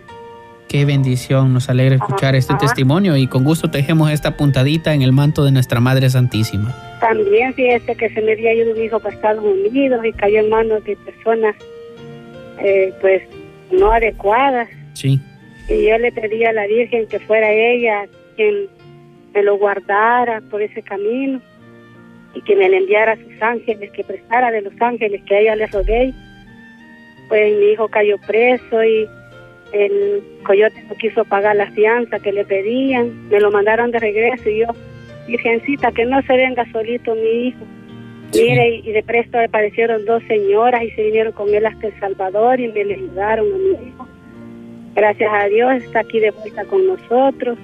Qué 0.70 0.86
bendición, 0.86 1.52
nos 1.52 1.68
alegra 1.68 1.96
escuchar 1.96 2.36
este 2.36 2.54
testimonio 2.54 3.18
y 3.18 3.26
con 3.26 3.44
gusto 3.44 3.72
tejemos 3.72 4.12
esta 4.12 4.38
puntadita 4.38 4.94
en 4.94 5.02
el 5.02 5.12
manto 5.12 5.44
de 5.44 5.52
nuestra 5.52 5.80
Madre 5.80 6.08
Santísima. 6.12 6.76
También 7.00 7.56
fíjese 7.56 7.96
que 7.96 8.10
se 8.10 8.22
me 8.22 8.34
había 8.34 8.54
ido 8.54 8.76
un 8.76 8.80
hijo 8.80 9.00
para 9.00 9.16
Estados 9.16 9.44
Unidos 9.44 10.06
y 10.06 10.14
cayó 10.14 10.42
en 10.42 10.50
manos 10.50 10.84
de 10.84 10.96
personas 10.98 11.56
eh, 12.60 12.94
pues 13.02 13.24
no 13.72 13.92
adecuadas. 13.92 14.70
Sí. 14.94 15.20
Y 15.70 15.88
yo 15.88 15.98
le 15.98 16.12
pedí 16.12 16.44
a 16.46 16.54
la 16.54 16.66
Virgen 16.68 17.08
que 17.08 17.20
fuera 17.20 17.52
ella 17.52 18.08
quien 18.36 18.68
me 19.34 19.44
lo 19.44 19.58
guardara 19.58 20.42
por 20.50 20.62
ese 20.62 20.82
camino 20.82 21.40
y 22.34 22.42
que 22.42 22.56
me 22.56 22.70
le 22.70 22.78
enviara 22.78 23.14
a 23.14 23.16
sus 23.18 23.42
ángeles, 23.42 23.92
que 23.92 24.04
prestara 24.04 24.52
de 24.52 24.62
los 24.62 24.74
ángeles 24.80 25.22
que 25.26 25.36
a 25.36 25.40
ella 25.40 25.56
le 25.56 25.68
rogué. 25.68 26.14
Pues 27.28 27.56
mi 27.58 27.72
hijo 27.72 27.88
cayó 27.88 28.18
preso 28.26 28.84
y 28.84 29.08
el 29.74 30.24
coyote 30.44 30.84
no 30.90 30.96
quiso 30.96 31.24
pagar 31.26 31.56
la 31.56 31.70
fianza 31.72 32.20
que 32.20 32.32
le 32.32 32.46
pedían, 32.46 33.30
me 33.30 33.40
lo 33.40 33.52
mandaron 33.52 33.92
de 33.92 34.00
regreso 34.00 34.50
y 34.50 34.60
yo, 34.60 34.68
Virgencita, 35.28 35.92
que 35.92 36.06
no 36.06 36.22
se 36.24 36.34
venga 36.34 36.66
solito 36.72 37.14
mi 37.14 37.48
hijo. 37.48 37.66
Mire, 38.34 38.82
y, 38.84 38.92
de 38.92 39.04
presto 39.04 39.40
aparecieron 39.40 40.06
dos 40.06 40.24
señoras 40.28 40.84
y 40.84 40.92
se 40.92 41.04
vinieron 41.04 41.34
con 41.34 41.54
él 41.54 41.66
hasta 41.66 41.88
El 41.88 42.00
Salvador 42.00 42.60
y 42.60 42.68
me 42.68 42.84
le 42.84 42.96
ayudaron 42.96 43.48
a 43.54 43.58
mi 43.58 43.88
hijo. 43.88 43.99
Gracias 44.96 45.30
a 45.32 45.46
Dios 45.46 45.84
está 45.84 46.00
aquí 46.02 46.20
de 46.20 46.32
vuelta 46.32 46.66
con 46.66 46.88
nosotros 46.88 47.58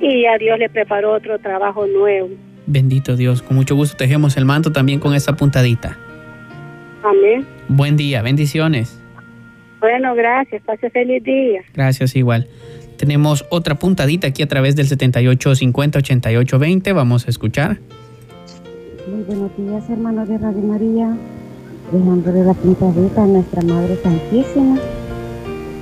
y 0.00 0.26
a 0.26 0.36
Dios 0.38 0.58
le 0.58 0.68
preparó 0.68 1.12
otro 1.12 1.38
trabajo 1.38 1.86
nuevo. 1.86 2.30
Bendito 2.66 3.16
Dios, 3.16 3.42
con 3.42 3.56
mucho 3.56 3.76
gusto 3.76 3.96
tejemos 3.96 4.36
el 4.36 4.44
manto 4.44 4.72
también 4.72 4.98
con 4.98 5.14
esa 5.14 5.36
puntadita. 5.36 5.96
Amén. 7.02 7.46
Buen 7.68 7.96
día, 7.96 8.22
bendiciones. 8.22 9.00
Bueno, 9.80 10.14
gracias. 10.14 10.62
Pase 10.62 10.90
feliz 10.90 11.22
día. 11.22 11.62
Gracias, 11.74 12.16
igual. 12.16 12.48
Tenemos 12.96 13.44
otra 13.50 13.74
puntadita 13.76 14.28
aquí 14.28 14.42
a 14.42 14.48
través 14.48 14.74
del 14.74 14.88
7850-8820. 14.88 16.94
Vamos 16.94 17.26
a 17.26 17.30
escuchar. 17.30 17.78
Muy 19.06 19.22
buenos 19.24 19.54
días, 19.56 19.88
hermanos 19.90 20.28
de 20.28 20.38
Radio 20.38 20.62
María. 20.62 21.14
Dejándole 21.92 22.42
la 22.42 22.54
puntadita 22.54 23.22
a 23.22 23.26
nuestra 23.26 23.62
Madre 23.62 23.96
Santísima. 24.02 24.78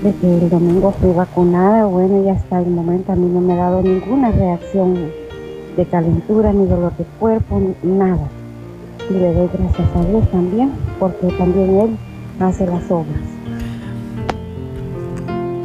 De 0.05 0.15
que 0.21 0.39
el 0.39 0.51
domingo 0.51 0.95
fui 1.01 1.13
vacunada, 1.13 1.87
bueno, 1.87 2.23
y 2.25 2.29
hasta 2.29 2.61
el 2.61 2.67
momento 2.67 3.11
a 3.11 3.17
mí 3.17 3.27
no 3.27 3.41
me 3.41 3.55
ha 3.55 3.57
dado 3.57 3.83
ninguna 3.83 4.31
reacción 4.31 4.95
de 5.79 5.87
calentura, 5.87 6.53
ni 6.53 6.67
dolor 6.67 6.95
de 6.99 7.05
cuerpo, 7.19 7.59
ni 7.83 7.91
nada. 7.91 8.29
Y 9.09 9.15
le 9.15 9.33
doy 9.33 9.49
gracias 9.53 9.89
a 9.97 10.05
Dios 10.05 10.31
también, 10.31 10.73
porque 10.99 11.29
también 11.39 11.81
Él 11.81 11.97
hace 12.39 12.67
las 12.67 12.91
obras. 12.91 13.17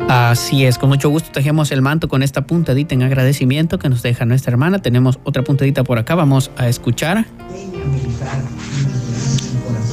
Así 0.08 0.64
es, 0.64 0.78
con 0.78 0.88
mucho 0.88 1.10
gusto 1.10 1.30
tejemos 1.32 1.72
el 1.72 1.82
manto 1.82 2.08
con 2.08 2.24
esta 2.24 2.48
puntadita 2.48 2.96
en 2.96 3.04
agradecimiento 3.04 3.78
que 3.78 3.90
nos 3.90 4.02
deja 4.02 4.26
nuestra 4.26 4.52
hermana. 4.52 4.80
Tenemos 4.80 5.20
otra 5.24 5.44
puntadita 5.44 5.84
por 5.84 6.00
acá, 6.00 6.16
vamos 6.16 6.50
a 6.58 6.70
escuchar. 6.70 7.26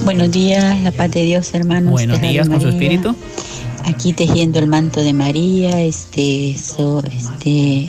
Buenos 0.05 0.31
días, 0.31 0.81
la 0.83 0.93
paz 0.93 1.11
de 1.11 1.25
Dios, 1.25 1.53
hermanos. 1.53 1.91
Buenos 1.91 2.21
días 2.21 2.49
con 2.49 2.61
su 2.61 2.69
espíritu. 2.69 3.17
Aquí 3.87 4.13
tejiendo 4.13 4.59
el 4.59 4.67
manto 4.67 5.01
de 5.01 5.13
María, 5.13 5.81
este, 5.81 6.51
este, 6.51 7.89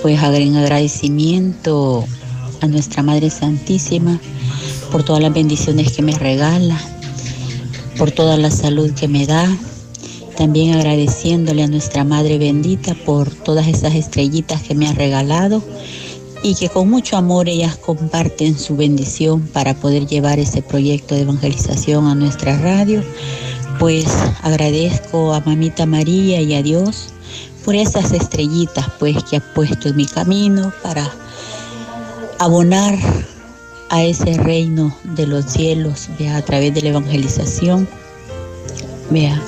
pues 0.00 0.22
en 0.22 0.56
agradecimiento 0.56 2.04
a 2.62 2.66
nuestra 2.66 3.02
Madre 3.02 3.28
Santísima 3.28 4.18
por 4.90 5.04
todas 5.04 5.22
las 5.22 5.34
bendiciones 5.34 5.92
que 5.92 6.00
me 6.02 6.12
regala, 6.12 6.80
por 7.98 8.10
toda 8.10 8.38
la 8.38 8.50
salud 8.50 8.90
que 8.92 9.06
me 9.06 9.26
da, 9.26 9.46
también 10.36 10.74
agradeciéndole 10.74 11.62
a 11.62 11.68
nuestra 11.68 12.04
Madre 12.04 12.38
bendita 12.38 12.94
por 12.94 13.30
todas 13.30 13.68
esas 13.68 13.94
estrellitas 13.94 14.62
que 14.62 14.74
me 14.74 14.88
ha 14.88 14.92
regalado 14.94 15.62
y 16.42 16.54
que 16.54 16.70
con 16.70 16.88
mucho 16.88 17.18
amor 17.18 17.50
ellas 17.50 17.76
comparten 17.76 18.58
su 18.58 18.76
bendición 18.76 19.42
para 19.42 19.74
poder 19.74 20.06
llevar 20.06 20.38
ese 20.38 20.62
proyecto 20.62 21.14
de 21.14 21.20
evangelización 21.20 22.06
a 22.06 22.14
nuestra 22.14 22.58
radio. 22.58 23.02
Pues 23.82 24.06
agradezco 24.42 25.34
a 25.34 25.40
Mamita 25.40 25.86
María 25.86 26.40
y 26.40 26.54
a 26.54 26.62
Dios 26.62 27.08
por 27.64 27.74
esas 27.74 28.12
estrellitas 28.12 28.86
pues 29.00 29.16
que 29.24 29.38
ha 29.38 29.54
puesto 29.54 29.88
en 29.88 29.96
mi 29.96 30.06
camino 30.06 30.72
para 30.84 31.10
abonar 32.38 32.96
a 33.90 34.04
ese 34.04 34.34
reino 34.34 34.96
de 35.02 35.26
los 35.26 35.46
cielos 35.46 36.08
vea, 36.16 36.36
a 36.36 36.42
través 36.42 36.72
de 36.74 36.82
la 36.82 36.90
evangelización. 36.90 37.88
Vea, 39.10 39.42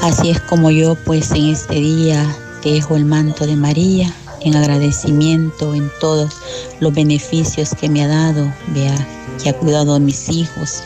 Así 0.00 0.30
es 0.30 0.40
como 0.40 0.70
yo 0.70 0.94
pues 1.04 1.30
en 1.32 1.50
este 1.50 1.74
día 1.74 2.34
tejo 2.62 2.96
el 2.96 3.04
manto 3.04 3.46
de 3.46 3.56
María 3.56 4.10
en 4.40 4.56
agradecimiento 4.56 5.74
en 5.74 5.92
todos 6.00 6.32
los 6.80 6.94
beneficios 6.94 7.74
que 7.78 7.90
me 7.90 8.02
ha 8.02 8.08
dado, 8.08 8.50
vea, 8.68 8.96
que 9.42 9.50
ha 9.50 9.52
cuidado 9.52 9.94
a 9.94 9.98
mis 9.98 10.26
hijos 10.30 10.82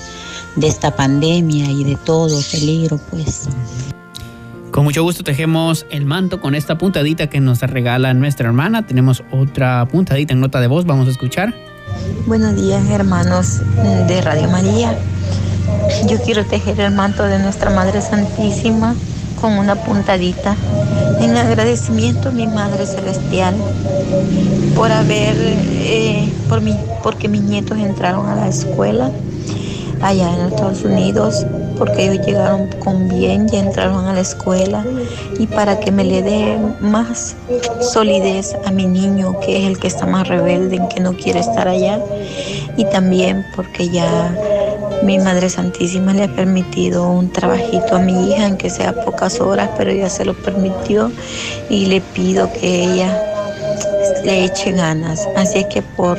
de 0.57 0.66
esta 0.66 0.95
pandemia 0.95 1.71
y 1.71 1.85
de 1.85 1.97
todo 1.97 2.40
peligro, 2.50 2.99
pues. 3.11 3.49
Con 4.71 4.85
mucho 4.85 5.02
gusto 5.02 5.25
tejemos 5.25 5.85
el 5.90 6.07
manto 6.07 6.40
con 6.40 6.54
esta 6.54 6.78
puntadita 6.78 7.28
que 7.28 7.40
nos 7.40 7.61
regala 7.61 8.14
nuestra 8.14 8.47
hermana. 8.47 8.87
Tenemos 8.87 9.25
otra 9.33 9.87
puntadita 9.88 10.33
en 10.33 10.40
nota 10.40 10.61
de 10.61 10.69
voz, 10.69 10.87
vamos 10.87 11.09
a 11.09 11.11
escuchar. 11.11 11.52
Buenos 12.26 12.54
días, 12.54 12.88
hermanos 12.88 13.61
de 14.07 14.21
Radio 14.23 14.49
María. 14.49 14.97
Yo 16.09 16.21
quiero 16.23 16.45
tejer 16.45 16.78
el 16.80 16.95
manto 16.95 17.25
de 17.25 17.38
nuestra 17.40 17.71
Madre 17.71 18.00
Santísima 18.00 18.95
con 19.40 19.54
una 19.54 19.75
puntadita 19.75 20.54
en 21.21 21.37
agradecimiento 21.37 22.28
a 22.28 22.33
mi 22.33 22.47
Madre 22.47 22.87
Celestial 22.87 23.54
por 24.76 24.92
haber, 24.92 25.35
eh, 25.37 26.33
por 26.49 26.61
mi, 26.61 26.76
porque 27.02 27.28
mis 27.28 27.42
nietos 27.42 27.78
entraron 27.78 28.28
a 28.28 28.37
la 28.37 28.49
escuela 28.49 29.11
allá 30.00 30.33
en 30.35 30.47
Estados 30.47 30.83
Unidos, 30.85 31.47
porque 31.78 32.04
ellos 32.11 32.26
llegaron 32.26 32.69
con 32.85 33.09
bien, 33.09 33.47
y 33.52 33.57
entraron 33.57 34.07
a 34.07 34.12
la 34.12 34.21
escuela 34.21 34.85
y 35.38 35.47
para 35.47 35.80
que 35.80 35.90
me 35.90 36.04
le 36.04 36.23
dé 36.23 36.59
más 36.80 37.37
solidez 37.80 38.57
a 38.64 38.71
mi 38.71 38.87
niño, 38.87 39.38
que 39.40 39.59
es 39.59 39.66
el 39.66 39.78
que 39.78 39.88
está 39.88 40.07
más 40.07 40.28
rebelde, 40.28 40.76
en 40.76 40.88
que 40.88 41.00
no 41.00 41.14
quiere 41.14 41.40
estar 41.40 41.69
allá, 41.69 42.00
y 42.76 42.85
también 42.87 43.45
porque 43.57 43.88
ya 43.88 44.35
mi 45.02 45.19
Madre 45.19 45.49
Santísima 45.49 46.12
le 46.12 46.25
ha 46.25 46.35
permitido 46.35 47.11
un 47.11 47.30
trabajito 47.30 47.97
a 47.97 47.99
mi 47.99 48.30
hija, 48.30 48.47
en 48.47 48.57
que 48.57 48.69
sea 48.69 48.92
pocas 49.04 49.40
horas, 49.40 49.71
pero 49.78 49.90
ella 49.90 50.11
se 50.11 50.25
lo 50.25 50.35
permitió 50.35 51.11
y 51.71 51.87
le 51.87 52.00
pido 52.00 52.52
que 52.52 52.85
ella 52.85 53.29
le 54.25 54.45
eche 54.45 54.73
ganas. 54.73 55.27
Así 55.37 55.61
es 55.61 55.67
que 55.67 55.83
por, 55.83 56.19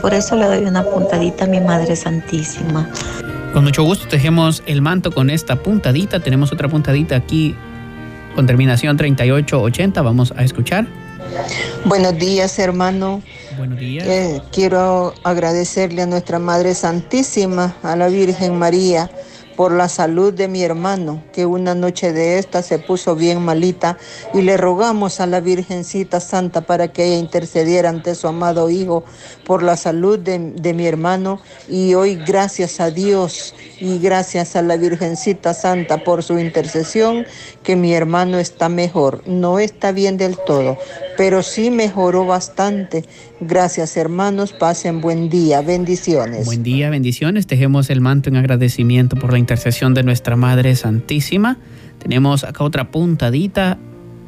por 0.00 0.14
eso 0.14 0.36
le 0.36 0.46
doy 0.46 0.64
una 0.64 0.82
puntadita 0.84 1.44
a 1.44 1.48
mi 1.48 1.60
Madre 1.60 1.96
Santísima. 1.96 2.88
Con 3.52 3.64
mucho 3.64 3.84
gusto 3.84 4.08
tejemos 4.08 4.62
el 4.66 4.80
manto 4.80 5.12
con 5.12 5.28
esta 5.28 5.56
puntadita. 5.56 6.20
Tenemos 6.20 6.52
otra 6.52 6.68
puntadita 6.68 7.16
aquí 7.16 7.54
con 8.34 8.46
terminación 8.46 8.96
3880. 8.96 10.00
Vamos 10.02 10.32
a 10.36 10.42
escuchar. 10.42 10.86
Buenos 11.84 12.18
días, 12.18 12.58
hermano. 12.58 13.22
Buenos 13.56 13.78
días. 13.78 14.06
Eh, 14.06 14.40
quiero 14.52 15.14
agradecerle 15.24 16.02
a 16.02 16.06
nuestra 16.06 16.38
Madre 16.38 16.74
Santísima, 16.74 17.76
a 17.82 17.96
la 17.96 18.08
Virgen 18.08 18.58
María, 18.58 19.10
por 19.62 19.70
la 19.70 19.88
salud 19.88 20.34
de 20.34 20.48
mi 20.48 20.64
hermano, 20.64 21.22
que 21.32 21.46
una 21.46 21.76
noche 21.76 22.12
de 22.12 22.40
esta 22.40 22.62
se 22.62 22.80
puso 22.80 23.14
bien 23.14 23.40
malita 23.42 23.96
y 24.34 24.42
le 24.42 24.56
rogamos 24.56 25.20
a 25.20 25.28
la 25.28 25.38
Virgencita 25.38 26.18
Santa 26.18 26.62
para 26.62 26.88
que 26.88 27.04
ella 27.04 27.18
intercediera 27.18 27.88
ante 27.88 28.16
su 28.16 28.26
amado 28.26 28.70
Hijo 28.70 29.04
por 29.44 29.62
la 29.62 29.76
salud 29.76 30.18
de, 30.18 30.40
de 30.40 30.74
mi 30.74 30.84
hermano 30.84 31.40
y 31.68 31.94
hoy 31.94 32.16
gracias 32.16 32.80
a 32.80 32.90
Dios 32.90 33.54
y 33.78 34.00
gracias 34.00 34.56
a 34.56 34.62
la 34.62 34.76
Virgencita 34.76 35.54
Santa 35.54 36.02
por 36.02 36.24
su 36.24 36.40
intercesión 36.40 37.24
que 37.62 37.76
mi 37.76 37.94
hermano 37.94 38.40
está 38.40 38.68
mejor, 38.68 39.22
no 39.26 39.60
está 39.60 39.92
bien 39.92 40.16
del 40.16 40.38
todo, 40.38 40.76
pero 41.16 41.44
sí 41.44 41.70
mejoró 41.70 42.26
bastante. 42.26 43.04
Gracias 43.44 43.96
hermanos, 43.96 44.52
pasen 44.52 45.00
buen 45.00 45.28
día, 45.28 45.62
bendiciones. 45.62 46.46
Buen 46.46 46.62
día, 46.62 46.90
bendiciones. 46.90 47.48
Tejemos 47.48 47.90
el 47.90 48.00
manto 48.00 48.30
en 48.30 48.36
agradecimiento 48.36 49.16
por 49.16 49.32
la 49.32 49.38
intercesión 49.38 49.94
de 49.94 50.04
nuestra 50.04 50.36
Madre 50.36 50.76
Santísima. 50.76 51.58
Tenemos 51.98 52.44
acá 52.44 52.62
otra 52.62 52.92
puntadita. 52.92 53.78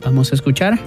Vamos 0.04 0.32
a 0.32 0.34
escuchar. 0.34 0.80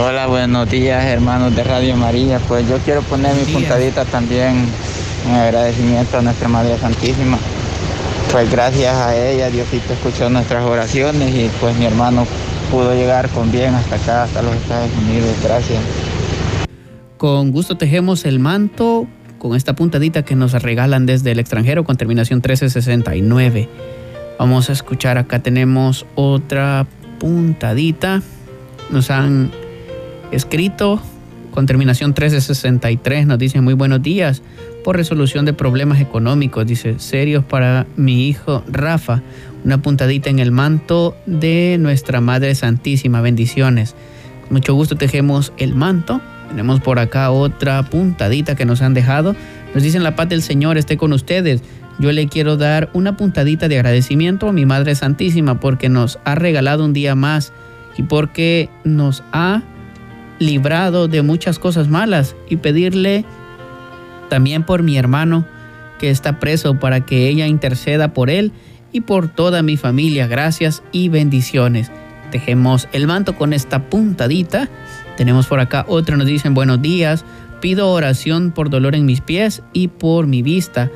Hola, 0.00 0.28
buenos 0.28 0.70
días 0.70 1.04
hermanos 1.06 1.56
de 1.56 1.64
Radio 1.64 1.96
María. 1.96 2.38
Pues 2.46 2.68
yo 2.68 2.78
quiero 2.78 3.02
poner 3.02 3.34
mi 3.34 3.52
puntadita 3.52 4.04
también 4.04 4.64
en 5.28 5.34
agradecimiento 5.34 6.18
a 6.18 6.22
nuestra 6.22 6.46
Madre 6.46 6.78
Santísima. 6.78 7.36
Pues 8.30 8.48
gracias 8.48 8.94
a 8.94 9.16
ella 9.16 9.50
Diosito 9.50 9.92
escuchó 9.92 10.30
nuestras 10.30 10.64
oraciones 10.64 11.34
y 11.34 11.50
pues 11.60 11.76
mi 11.76 11.86
hermano 11.86 12.28
pudo 12.70 12.94
llegar 12.94 13.28
con 13.30 13.50
bien 13.50 13.74
hasta 13.74 13.96
acá, 13.96 14.22
hasta 14.22 14.40
los 14.42 14.54
Estados 14.54 14.90
Unidos. 15.02 15.34
Gracias. 15.42 15.80
Con 17.16 17.50
gusto 17.50 17.78
tejemos 17.78 18.26
el 18.26 18.38
manto 18.38 19.06
con 19.38 19.56
esta 19.56 19.74
puntadita 19.74 20.22
que 20.22 20.34
nos 20.34 20.52
regalan 20.52 21.06
desde 21.06 21.32
el 21.32 21.38
extranjero 21.38 21.82
con 21.84 21.96
terminación 21.96 22.38
1369. 22.38 23.68
Vamos 24.38 24.68
a 24.68 24.72
escuchar, 24.74 25.16
acá 25.16 25.42
tenemos 25.42 26.04
otra 26.14 26.86
puntadita. 27.18 28.22
Nos 28.90 29.10
han 29.10 29.50
escrito 30.30 31.00
con 31.52 31.64
terminación 31.64 32.10
1363, 32.10 33.26
nos 33.26 33.38
dicen 33.38 33.64
muy 33.64 33.72
buenos 33.72 34.02
días 34.02 34.42
por 34.84 34.96
resolución 34.96 35.46
de 35.46 35.54
problemas 35.54 36.02
económicos, 36.02 36.66
dice, 36.66 36.98
serios 36.98 37.44
para 37.44 37.86
mi 37.96 38.28
hijo 38.28 38.62
Rafa. 38.68 39.22
Una 39.64 39.80
puntadita 39.80 40.28
en 40.28 40.38
el 40.38 40.50
manto 40.52 41.16
de 41.24 41.78
nuestra 41.80 42.20
Madre 42.20 42.54
Santísima, 42.54 43.22
bendiciones. 43.22 43.94
Mucho 44.50 44.74
gusto 44.74 44.96
tejemos 44.96 45.54
el 45.56 45.74
manto 45.74 46.20
tenemos 46.48 46.80
por 46.80 46.98
acá 46.98 47.30
otra 47.30 47.82
puntadita 47.82 48.54
que 48.54 48.64
nos 48.64 48.82
han 48.82 48.94
dejado. 48.94 49.34
Nos 49.74 49.82
dicen 49.82 50.02
la 50.02 50.16
paz 50.16 50.28
del 50.28 50.42
Señor 50.42 50.78
esté 50.78 50.96
con 50.96 51.12
ustedes. 51.12 51.62
Yo 51.98 52.12
le 52.12 52.28
quiero 52.28 52.56
dar 52.56 52.90
una 52.92 53.16
puntadita 53.16 53.68
de 53.68 53.76
agradecimiento 53.76 54.48
a 54.48 54.52
mi 54.52 54.66
Madre 54.66 54.94
Santísima 54.94 55.60
porque 55.60 55.88
nos 55.88 56.18
ha 56.24 56.34
regalado 56.34 56.84
un 56.84 56.92
día 56.92 57.14
más 57.14 57.52
y 57.96 58.02
porque 58.02 58.68
nos 58.84 59.22
ha 59.32 59.62
librado 60.38 61.08
de 61.08 61.22
muchas 61.22 61.58
cosas 61.58 61.88
malas 61.88 62.36
y 62.48 62.56
pedirle 62.56 63.24
también 64.28 64.62
por 64.62 64.82
mi 64.82 64.98
hermano 64.98 65.46
que 65.98 66.10
está 66.10 66.38
preso 66.38 66.78
para 66.78 67.00
que 67.00 67.28
ella 67.28 67.46
interceda 67.46 68.12
por 68.12 68.28
él 68.28 68.52
y 68.92 69.00
por 69.00 69.28
toda 69.28 69.62
mi 69.62 69.76
familia. 69.76 70.26
Gracias 70.26 70.82
y 70.92 71.08
bendiciones. 71.08 71.90
Tejemos 72.30 72.88
el 72.92 73.06
manto 73.06 73.36
con 73.36 73.52
esta 73.52 73.88
puntadita 73.88 74.68
tenemos 75.16 75.46
por 75.46 75.60
acá 75.60 75.84
otra, 75.88 76.16
nos 76.16 76.26
dicen 76.26 76.54
buenos 76.54 76.80
días, 76.82 77.24
pido 77.60 77.90
oración 77.90 78.52
por 78.52 78.70
dolor 78.70 78.94
en 78.94 79.06
mis 79.06 79.20
pies 79.20 79.62
y 79.72 79.88
por 79.88 80.26
mi 80.26 80.42
vista 80.42 80.90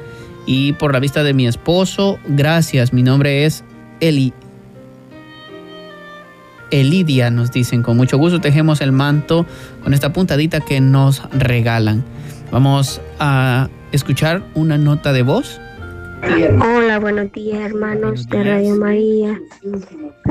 y 0.47 0.73
por 0.75 0.93
la 0.93 1.01
vista 1.01 1.23
de 1.23 1.35
mi 1.35 1.47
esposo. 1.47 2.19
Gracias, 2.27 2.93
mi 2.93 3.03
nombre 3.03 3.45
es 3.45 3.65
Eli. 4.01 4.33
Elidia 6.71 7.31
nos 7.31 7.51
dicen, 7.51 7.83
con 7.83 7.97
mucho 7.97 8.17
gusto 8.17 8.41
tejemos 8.41 8.81
el 8.81 8.93
manto 8.93 9.45
con 9.83 9.93
esta 9.93 10.13
puntadita 10.13 10.61
que 10.61 10.81
nos 10.81 11.23
regalan. 11.33 12.05
Vamos 12.53 13.01
a 13.19 13.69
escuchar 13.93 14.43
una 14.55 14.79
nota 14.79 15.13
de 15.13 15.23
voz. 15.23 15.61
Hola, 16.23 16.99
buenos 16.99 17.33
días 17.33 17.61
hermanos 17.61 18.29
de 18.29 18.45
Radio 18.45 18.77
María. 18.77 19.41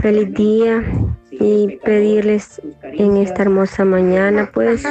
Feliz 0.02 0.34
día 0.34 0.84
y 1.32 1.78
pedirles 1.84 2.62
en 2.84 3.18
esta 3.18 3.44
hermosa 3.44 3.86
mañana, 3.86 4.50
pues, 4.54 4.84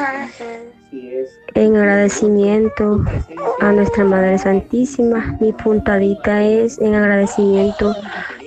en 1.55 1.77
agradecimiento 1.77 3.05
a 3.61 3.73
nuestra 3.73 4.05
Madre 4.05 4.39
Santísima. 4.39 5.37
Mi 5.41 5.53
puntadita 5.53 6.45
es 6.45 6.79
en 6.79 6.95
agradecimiento 6.95 7.95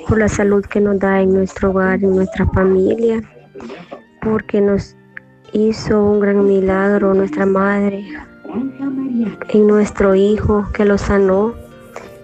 por 0.07 0.19
la 0.19 0.27
salud 0.27 0.65
que 0.65 0.79
nos 0.79 0.99
da 0.99 1.21
en 1.21 1.33
nuestro 1.33 1.71
hogar, 1.71 2.03
en 2.03 2.15
nuestra 2.15 2.45
familia, 2.47 3.21
porque 4.21 4.61
nos 4.61 4.95
hizo 5.53 6.03
un 6.03 6.19
gran 6.19 6.45
milagro 6.45 7.13
nuestra 7.13 7.45
Madre 7.45 8.05
en 9.49 9.67
nuestro 9.67 10.15
hijo 10.15 10.67
que 10.73 10.85
lo 10.85 10.97
sanó 10.97 11.53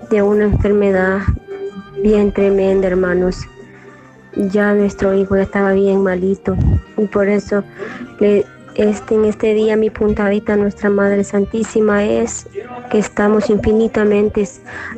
de 0.09 0.21
una 0.21 0.45
enfermedad 0.45 1.19
bien 2.01 2.31
tremenda, 2.31 2.87
hermanos 2.87 3.47
ya 4.35 4.73
nuestro 4.73 5.13
hijo 5.13 5.35
ya 5.35 5.43
estaba 5.43 5.73
bien 5.73 6.03
malito 6.03 6.55
y 6.97 7.05
por 7.05 7.27
eso 7.27 7.63
este, 8.77 9.15
en 9.15 9.25
este 9.25 9.55
día 9.55 9.75
mi 9.75 9.89
puntadita 9.89 10.55
nuestra 10.55 10.91
Madre 10.91 11.23
Santísima 11.23 12.03
es 12.05 12.45
que 12.91 12.99
estamos 12.99 13.49
infinitamente 13.49 14.47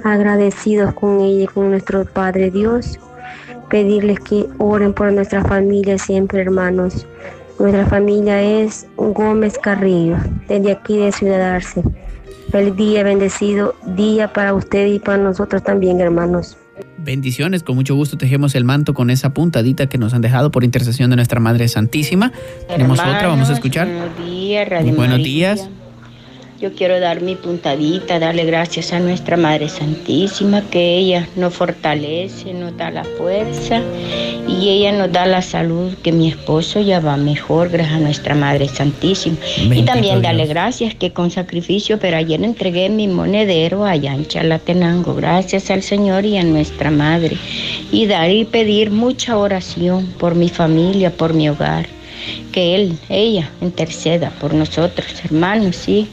agradecidos 0.04 0.94
con 0.96 1.22
ella 1.22 1.44
y 1.44 1.48
con 1.48 1.70
nuestro 1.70 2.04
Padre 2.04 2.52
Dios. 2.52 3.00
Pedirles 3.70 4.20
que 4.20 4.48
oren 4.58 4.94
por 4.94 5.14
nuestra 5.14 5.44
familia 5.46 5.98
siempre, 5.98 6.42
hermanos. 6.42 7.08
Nuestra 7.58 7.86
familia 7.86 8.42
es 8.42 8.86
Gómez 8.98 9.58
Carrillo, 9.58 10.18
desde 10.48 10.74
aquí 10.74 10.98
de 10.98 11.12
Ciudad 11.12 11.56
Arce. 11.56 11.82
Feliz 12.52 12.76
día, 12.76 13.04
bendecido 13.04 13.76
día 13.96 14.34
para 14.34 14.54
usted 14.54 14.88
y 14.88 15.00
para 15.00 15.20
nosotros 15.20 15.64
también, 15.64 16.02
hermanos. 16.02 16.58
Bendiciones, 16.98 17.64
con 17.64 17.76
mucho 17.76 17.96
gusto 17.96 18.18
tejemos 18.18 18.56
el 18.56 18.64
manto 18.64 18.94
con 18.94 19.10
esa 19.10 19.34
puntadita 19.34 19.88
que 19.88 19.98
nos 19.98 20.14
han 20.14 20.22
dejado 20.22 20.52
por 20.52 20.64
intercesión 20.64 21.10
de 21.10 21.16
nuestra 21.16 21.40
Madre 21.40 21.68
Santísima. 21.68 22.32
Tenemos 22.68 23.00
otra, 23.00 23.28
vamos 23.28 23.50
a 23.50 23.54
escuchar. 23.54 23.88
Buenos 23.88 24.26
días, 24.26 24.70
Radio 24.70 24.94
Buenos 24.94 25.18
días. 25.24 25.70
Yo 26.60 26.74
quiero 26.74 27.00
dar 27.00 27.22
mi 27.22 27.36
puntadita, 27.36 28.20
darle 28.20 28.44
gracias 28.44 28.92
a 28.92 29.00
nuestra 29.00 29.38
Madre 29.38 29.70
Santísima, 29.70 30.62
que 30.70 30.98
ella 30.98 31.26
nos 31.38 31.54
fortalece, 31.54 32.54
nos 32.54 32.76
da 32.76 32.92
la 32.92 33.06
fuerza 33.06 33.82
y 34.46 34.68
ella 34.68 34.92
nos 34.92 35.10
da 35.10 35.26
la 35.26 35.42
salud, 35.42 35.94
que 36.04 36.12
mi 36.12 36.28
esposo 36.28 36.82
ya 36.82 37.00
va 37.00 37.16
mejor, 37.16 37.70
gracias 37.70 37.96
a 37.96 38.00
nuestra 38.00 38.36
Madre 38.36 38.68
Santísima. 38.68 39.38
y 39.58 39.84
también 39.84 40.22
darle 40.22 40.48
gracias 40.48 40.96
que 40.96 41.14
con 41.14 41.32
sacrificio, 41.32 41.98
pero 41.98 42.18
ayer 42.18 42.44
entregué 42.44 42.90
mi 42.90 43.08
monedero 43.08 43.86
allá 43.86 44.14
en 44.14 44.28
Chalatenango, 44.28 45.16
gracias 45.16 45.72
al 45.72 45.82
Señor 45.82 46.26
y 46.26 46.38
a 46.38 46.44
nuestra 46.44 46.92
Madre. 46.92 47.38
Y 47.92 48.06
dar 48.06 48.30
y 48.30 48.44
pedir 48.44 48.92
mucha 48.92 49.38
oración 49.38 50.08
por 50.20 50.36
mi 50.36 50.50
familia, 50.50 51.10
por 51.10 51.34
mi 51.34 51.48
hogar 51.48 51.88
que 52.52 52.76
Él, 52.76 52.98
ella, 53.10 53.50
interceda 53.62 54.32
por 54.42 54.54
nosotros, 54.54 55.08
hermanos, 55.24 55.76
sí. 55.76 56.08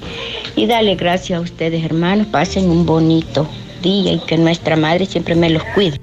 Y 0.56 0.66
dale 0.66 0.96
gracias 0.96 1.38
a 1.38 1.42
ustedes, 1.42 1.84
hermanos. 1.84 2.26
Pasen 2.28 2.68
un 2.68 2.86
bonito 2.86 3.46
día 3.82 4.14
y 4.14 4.18
que 4.20 4.38
nuestra 4.38 4.74
Madre 4.76 5.06
siempre 5.06 5.34
me 5.34 5.50
los 5.50 5.62
cuide. 5.74 6.00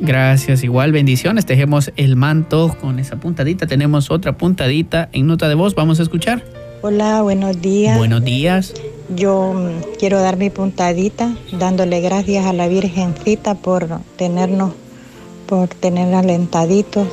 Gracias, 0.00 0.62
igual 0.64 0.92
bendiciones. 0.92 1.46
Tejemos 1.46 1.92
el 1.96 2.16
manto 2.16 2.76
con 2.80 2.98
esa 2.98 3.16
puntadita. 3.16 3.66
Tenemos 3.66 4.10
otra 4.10 4.36
puntadita 4.36 5.08
en 5.12 5.26
nota 5.26 5.48
de 5.48 5.54
voz. 5.54 5.74
Vamos 5.74 6.00
a 6.00 6.02
escuchar. 6.02 6.42
Hola, 6.82 7.22
buenos 7.22 7.62
días. 7.62 7.96
Buenos 7.96 8.24
días. 8.24 8.74
Yo 9.14 9.54
mm, 9.54 9.96
quiero 9.98 10.20
dar 10.20 10.36
mi 10.36 10.50
puntadita 10.50 11.32
dándole 11.52 12.00
gracias 12.00 12.44
a 12.44 12.52
la 12.52 12.66
Virgencita 12.66 13.54
por 13.54 13.88
tenernos, 14.16 14.72
por 15.46 15.68
tener 15.68 16.12
alentaditos 16.12 17.06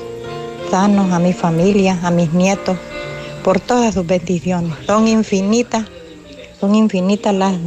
a 0.76 1.20
mi 1.20 1.34
familia, 1.34 2.00
a 2.02 2.10
mis 2.10 2.34
nietos, 2.34 2.78
por 3.44 3.60
todas 3.60 3.94
sus 3.94 4.08
bendiciones. 4.08 4.74
Son 4.88 5.08
infinitas, 5.08 5.86
son 6.64 6.76
infinitas 6.76 7.36
las, 7.36 7.58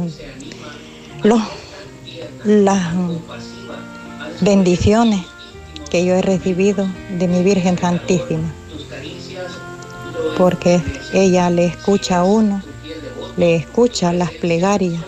las 2.43 2.93
bendiciones 4.41 5.21
que 5.91 6.03
yo 6.03 6.15
he 6.15 6.23
recibido 6.23 6.87
de 7.19 7.27
mi 7.27 7.43
Virgen 7.43 7.77
Santísima. 7.77 8.51
Porque 10.35 10.81
ella 11.13 11.51
le 11.51 11.65
escucha 11.65 12.17
a 12.17 12.23
uno, 12.23 12.63
le 13.37 13.57
escucha 13.57 14.13
las 14.13 14.31
plegarias. 14.31 14.99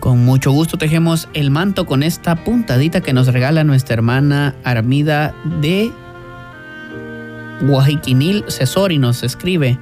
Con 0.00 0.24
mucho 0.24 0.50
gusto 0.50 0.78
tejemos 0.78 1.28
el 1.34 1.50
manto 1.50 1.84
con 1.84 2.02
esta 2.02 2.44
puntadita 2.44 3.02
que 3.02 3.12
nos 3.12 3.26
regala 3.26 3.62
nuestra 3.62 3.92
hermana 3.92 4.56
Armida 4.64 5.34
de 5.60 5.92
Guajiquinil 7.60 8.46
Cesori 8.48 8.96
nos 8.96 9.22
escribe. 9.22 9.78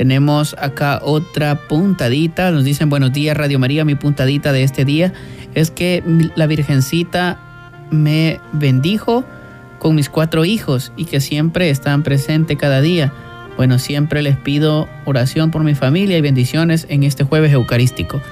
Tenemos 0.00 0.56
acá 0.58 0.98
otra 1.04 1.68
puntadita. 1.68 2.50
Nos 2.52 2.64
dicen 2.64 2.88
buenos 2.88 3.12
días 3.12 3.36
Radio 3.36 3.58
María. 3.58 3.84
Mi 3.84 3.96
puntadita 3.96 4.50
de 4.50 4.62
este 4.62 4.86
día 4.86 5.12
es 5.54 5.70
que 5.70 6.02
la 6.36 6.46
Virgencita 6.46 7.38
me 7.90 8.40
bendijo 8.54 9.26
con 9.78 9.94
mis 9.94 10.08
cuatro 10.08 10.46
hijos 10.46 10.90
y 10.96 11.04
que 11.04 11.20
siempre 11.20 11.68
están 11.68 12.02
presentes 12.02 12.56
cada 12.56 12.80
día. 12.80 13.12
Bueno, 13.58 13.78
siempre 13.78 14.22
les 14.22 14.38
pido 14.38 14.88
oración 15.04 15.50
por 15.50 15.64
mi 15.64 15.74
familia 15.74 16.16
y 16.16 16.22
bendiciones 16.22 16.86
en 16.88 17.02
este 17.02 17.24
jueves 17.24 17.52
eucarístico. 17.52 18.22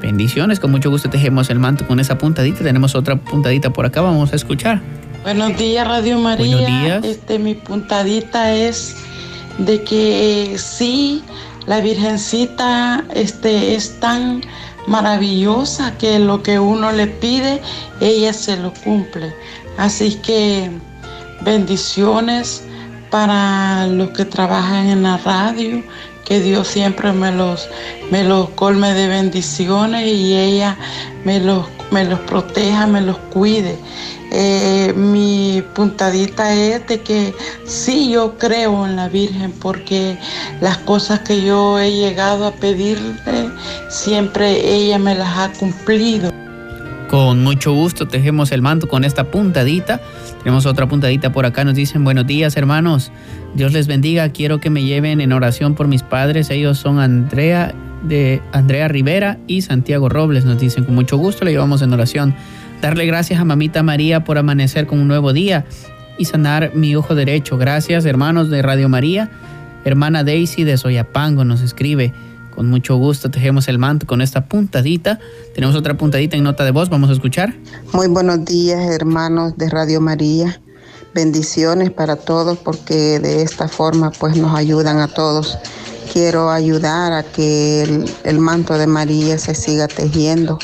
Bendiciones, 0.00 0.60
con 0.60 0.70
mucho 0.70 0.90
gusto 0.90 1.10
tejemos 1.10 1.50
el 1.50 1.58
manto 1.58 1.88
con 1.88 1.98
esa 1.98 2.18
puntadita. 2.18 2.62
Tenemos 2.62 2.94
otra 2.94 3.16
puntadita 3.16 3.70
por 3.70 3.84
acá, 3.84 4.00
vamos 4.00 4.32
a 4.32 4.36
escuchar. 4.36 4.80
Buenos 5.24 5.58
días, 5.58 5.88
Radio 5.88 6.20
María. 6.20 6.56
Buenos 6.56 6.82
días. 6.82 7.04
Este, 7.04 7.40
mi 7.40 7.54
puntadita 7.54 8.54
es 8.54 8.94
de 9.58 9.82
que 9.82 10.56
sí, 10.58 11.22
la 11.66 11.80
Virgencita 11.80 13.04
este, 13.14 13.74
es 13.74 13.98
tan 14.00 14.42
maravillosa 14.86 15.96
que 15.98 16.18
lo 16.18 16.42
que 16.42 16.58
uno 16.58 16.92
le 16.92 17.06
pide, 17.06 17.60
ella 18.00 18.32
se 18.32 18.56
lo 18.56 18.72
cumple. 18.84 19.34
Así 19.78 20.14
que 20.16 20.70
bendiciones 21.42 22.62
para 23.10 23.86
los 23.86 24.10
que 24.10 24.24
trabajan 24.24 24.88
en 24.88 25.02
la 25.02 25.16
radio, 25.18 25.82
que 26.24 26.40
Dios 26.40 26.66
siempre 26.68 27.12
me 27.12 27.32
los, 27.32 27.68
me 28.10 28.24
los 28.24 28.50
colme 28.50 28.92
de 28.94 29.06
bendiciones 29.08 30.06
y 30.06 30.36
ella 30.36 30.76
me 31.24 31.40
los, 31.40 31.66
me 31.90 32.04
los 32.04 32.18
proteja, 32.20 32.86
me 32.86 33.00
los 33.00 33.18
cuide. 33.32 33.76
Eh, 34.38 34.92
mi 34.94 35.62
puntadita 35.74 36.52
es 36.52 36.86
de 36.86 37.00
que 37.00 37.34
sí 37.64 38.10
yo 38.10 38.36
creo 38.36 38.86
en 38.86 38.94
la 38.94 39.08
Virgen 39.08 39.50
porque 39.62 40.18
las 40.60 40.76
cosas 40.76 41.20
que 41.20 41.42
yo 41.42 41.78
he 41.78 41.90
llegado 41.90 42.46
a 42.46 42.52
pedirle, 42.52 43.14
siempre 43.88 44.76
ella 44.76 44.98
me 44.98 45.14
las 45.14 45.38
ha 45.38 45.52
cumplido. 45.58 46.30
Con 47.08 47.44
mucho 47.44 47.72
gusto 47.72 48.06
tejemos 48.08 48.52
el 48.52 48.60
manto 48.60 48.88
con 48.88 49.04
esta 49.04 49.30
puntadita. 49.30 50.02
Tenemos 50.42 50.66
otra 50.66 50.86
puntadita 50.86 51.32
por 51.32 51.46
acá. 51.46 51.64
Nos 51.64 51.74
dicen 51.74 52.04
buenos 52.04 52.26
días 52.26 52.58
hermanos. 52.58 53.12
Dios 53.54 53.72
les 53.72 53.86
bendiga. 53.86 54.28
Quiero 54.28 54.60
que 54.60 54.68
me 54.68 54.82
lleven 54.82 55.22
en 55.22 55.32
oración 55.32 55.74
por 55.74 55.88
mis 55.88 56.02
padres. 56.02 56.50
Ellos 56.50 56.76
son 56.76 56.98
Andrea 56.98 57.74
de 58.02 58.42
Andrea 58.52 58.88
Rivera 58.88 59.38
y 59.46 59.62
Santiago 59.62 60.10
Robles. 60.10 60.44
Nos 60.44 60.60
dicen 60.60 60.84
con 60.84 60.94
mucho 60.94 61.16
gusto 61.16 61.46
le 61.46 61.52
llevamos 61.52 61.80
en 61.80 61.94
oración. 61.94 62.34
Darle 62.80 63.06
gracias 63.06 63.40
a 63.40 63.44
mamita 63.44 63.82
María 63.82 64.24
por 64.24 64.38
amanecer 64.38 64.86
con 64.86 65.00
un 65.00 65.08
nuevo 65.08 65.32
día 65.32 65.64
y 66.18 66.26
sanar 66.26 66.74
mi 66.74 66.94
ojo 66.94 67.14
derecho. 67.14 67.56
Gracias, 67.58 68.04
hermanos 68.04 68.50
de 68.50 68.62
Radio 68.62 68.88
María. 68.88 69.30
Hermana 69.84 70.24
Daisy 70.24 70.64
de 70.64 70.76
Soyapango 70.76 71.44
nos 71.44 71.62
escribe. 71.62 72.12
Con 72.54 72.68
mucho 72.68 72.96
gusto 72.96 73.30
tejemos 73.30 73.68
el 73.68 73.78
manto 73.78 74.06
con 74.06 74.20
esta 74.20 74.46
puntadita. 74.46 75.18
Tenemos 75.54 75.76
otra 75.76 75.96
puntadita 75.96 76.36
en 76.36 76.42
nota 76.42 76.64
de 76.64 76.70
voz. 76.70 76.88
Vamos 76.88 77.10
a 77.10 77.12
escuchar. 77.12 77.54
Muy 77.92 78.08
buenos 78.08 78.44
días, 78.44 78.80
hermanos 78.90 79.56
de 79.56 79.68
Radio 79.68 80.00
María. 80.00 80.60
Bendiciones 81.14 81.90
para 81.90 82.16
todos 82.16 82.58
porque 82.58 83.20
de 83.20 83.42
esta 83.42 83.68
forma 83.68 84.10
pues 84.10 84.36
nos 84.36 84.54
ayudan 84.54 84.98
a 85.00 85.08
todos. 85.08 85.58
Quiero 86.12 86.50
ayudar 86.50 87.12
a 87.12 87.22
que 87.22 87.82
el, 87.82 88.10
el 88.24 88.38
manto 88.38 88.78
de 88.78 88.86
María 88.86 89.38
se 89.38 89.54
siga 89.54 89.88
tejiendo 89.88 90.58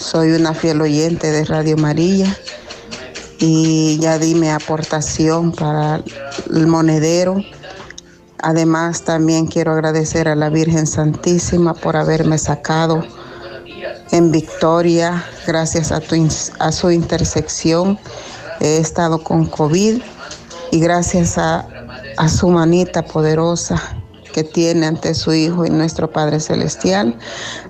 soy 0.00 0.32
una 0.32 0.54
fiel 0.54 0.80
oyente 0.80 1.30
de 1.30 1.44
Radio 1.44 1.76
María 1.76 2.34
y 3.38 3.98
ya 4.00 4.18
di 4.18 4.34
mi 4.34 4.48
aportación 4.48 5.52
para 5.52 6.02
el 6.48 6.66
monedero. 6.66 7.36
Además, 8.38 9.02
también 9.02 9.46
quiero 9.46 9.72
agradecer 9.72 10.26
a 10.26 10.34
la 10.34 10.48
Virgen 10.48 10.86
Santísima 10.86 11.74
por 11.74 11.96
haberme 11.96 12.38
sacado 12.38 13.04
en 14.10 14.32
victoria 14.32 15.22
gracias 15.46 15.92
a, 15.92 16.00
a 16.58 16.72
su 16.72 16.90
intersección. 16.90 17.98
He 18.60 18.78
estado 18.78 19.22
con 19.22 19.44
COVID 19.44 20.00
y 20.70 20.80
gracias 20.80 21.36
a, 21.36 21.68
a 22.16 22.28
su 22.30 22.48
manita 22.48 23.04
poderosa 23.04 23.80
que 24.32 24.44
tiene 24.44 24.86
ante 24.86 25.14
su 25.14 25.34
Hijo 25.34 25.66
y 25.66 25.70
nuestro 25.70 26.10
Padre 26.10 26.40
Celestial, 26.40 27.18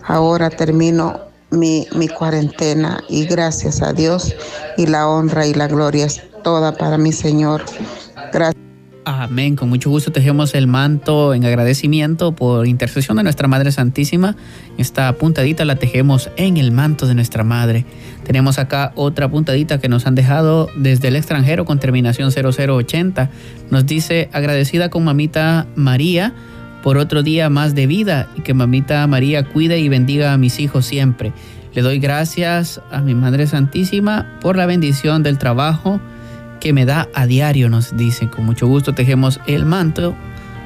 ahora 0.06 0.50
termino 0.50 1.29
mi, 1.50 1.86
cuarentena 2.08 3.02
y 3.08 3.26
gracias 3.26 3.82
a 3.82 3.92
Dios 3.92 4.34
y 4.76 4.86
la 4.86 5.08
honra 5.08 5.46
y 5.46 5.54
la 5.54 5.68
gloria 5.68 6.06
es 6.06 6.22
toda 6.42 6.72
para 6.76 6.98
mi 6.98 7.12
Señor. 7.12 7.62
Gracias. 8.32 8.56
Amén. 9.04 9.56
Con 9.56 9.70
mucho 9.70 9.90
gusto 9.90 10.12
tejemos 10.12 10.54
el 10.54 10.66
manto 10.66 11.32
en 11.34 11.44
agradecimiento 11.44 12.32
por 12.32 12.66
intercesión 12.66 13.16
de 13.16 13.22
nuestra 13.22 13.48
Madre 13.48 13.72
Santísima. 13.72 14.36
Esta 14.76 15.12
puntadita 15.14 15.64
la 15.64 15.76
tejemos 15.76 16.30
en 16.36 16.58
el 16.58 16.70
manto 16.70 17.06
de 17.06 17.14
nuestra 17.14 17.42
Madre. 17.42 17.86
Tenemos 18.24 18.58
acá 18.58 18.92
otra 18.94 19.28
puntadita 19.30 19.80
que 19.80 19.88
nos 19.88 20.06
han 20.06 20.14
dejado 20.14 20.68
desde 20.76 21.08
el 21.08 21.16
extranjero 21.16 21.64
con 21.64 21.80
terminación 21.80 22.30
0080. 22.30 23.30
Nos 23.70 23.86
dice 23.86 24.28
agradecida 24.32 24.90
con 24.90 25.04
mamita 25.04 25.66
María 25.76 26.34
por 26.82 26.98
otro 26.98 27.22
día 27.22 27.50
más 27.50 27.74
de 27.74 27.86
vida 27.86 28.28
y 28.36 28.42
que 28.42 28.54
mamita 28.54 29.06
María 29.06 29.44
cuide 29.44 29.78
y 29.78 29.88
bendiga 29.88 30.32
a 30.32 30.38
mis 30.38 30.60
hijos 30.60 30.86
siempre. 30.86 31.32
Le 31.74 31.82
doy 31.82 31.98
gracias 31.98 32.80
a 32.90 33.00
mi 33.00 33.14
Madre 33.14 33.46
Santísima 33.46 34.26
por 34.40 34.56
la 34.56 34.66
bendición 34.66 35.22
del 35.22 35.38
trabajo 35.38 36.00
que 36.58 36.72
me 36.72 36.84
da 36.84 37.08
a 37.14 37.26
diario, 37.26 37.68
nos 37.68 37.96
dice. 37.96 38.28
Con 38.28 38.44
mucho 38.44 38.66
gusto 38.66 38.92
tejemos 38.92 39.40
el 39.46 39.64
manto 39.64 40.14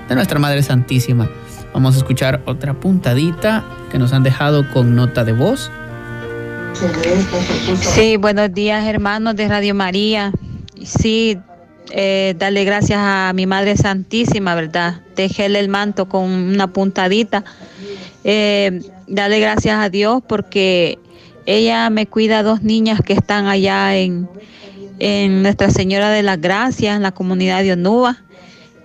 de 0.08 0.14
nuestra 0.14 0.38
Madre 0.38 0.62
Santísima. 0.62 1.28
Vamos 1.72 1.94
a 1.94 1.98
escuchar 1.98 2.40
otra 2.46 2.74
puntadita 2.74 3.64
que 3.90 3.98
nos 3.98 4.12
han 4.12 4.22
dejado 4.22 4.68
con 4.70 4.94
nota 4.94 5.24
de 5.24 5.32
voz. 5.32 5.70
Sí, 7.80 8.16
buenos 8.16 8.52
días 8.52 8.84
hermanos 8.86 9.36
de 9.36 9.48
Radio 9.48 9.74
María. 9.74 10.32
Sí, 10.82 11.38
eh, 11.90 12.34
darle 12.38 12.64
gracias 12.64 12.98
a 13.00 13.32
mi 13.34 13.46
Madre 13.46 13.76
Santísima, 13.76 14.54
¿verdad? 14.54 15.00
Tejerle 15.14 15.60
el 15.60 15.68
manto 15.68 16.08
con 16.08 16.24
una 16.24 16.68
puntadita. 16.68 17.44
Eh, 18.24 18.80
darle 19.06 19.38
gracias 19.40 19.78
a 19.78 19.90
Dios 19.90 20.22
porque 20.26 20.98
ella 21.46 21.90
me 21.90 22.06
cuida 22.06 22.38
a 22.38 22.42
dos 22.42 22.62
niñas 22.62 23.00
que 23.04 23.12
están 23.12 23.46
allá 23.46 23.96
en, 23.96 24.28
en 24.98 25.42
Nuestra 25.42 25.70
Señora 25.70 26.10
de 26.10 26.22
las 26.22 26.40
Gracias, 26.40 26.96
en 26.96 27.02
la 27.02 27.12
comunidad 27.12 27.62
de 27.62 27.72
Onúa. 27.72 28.22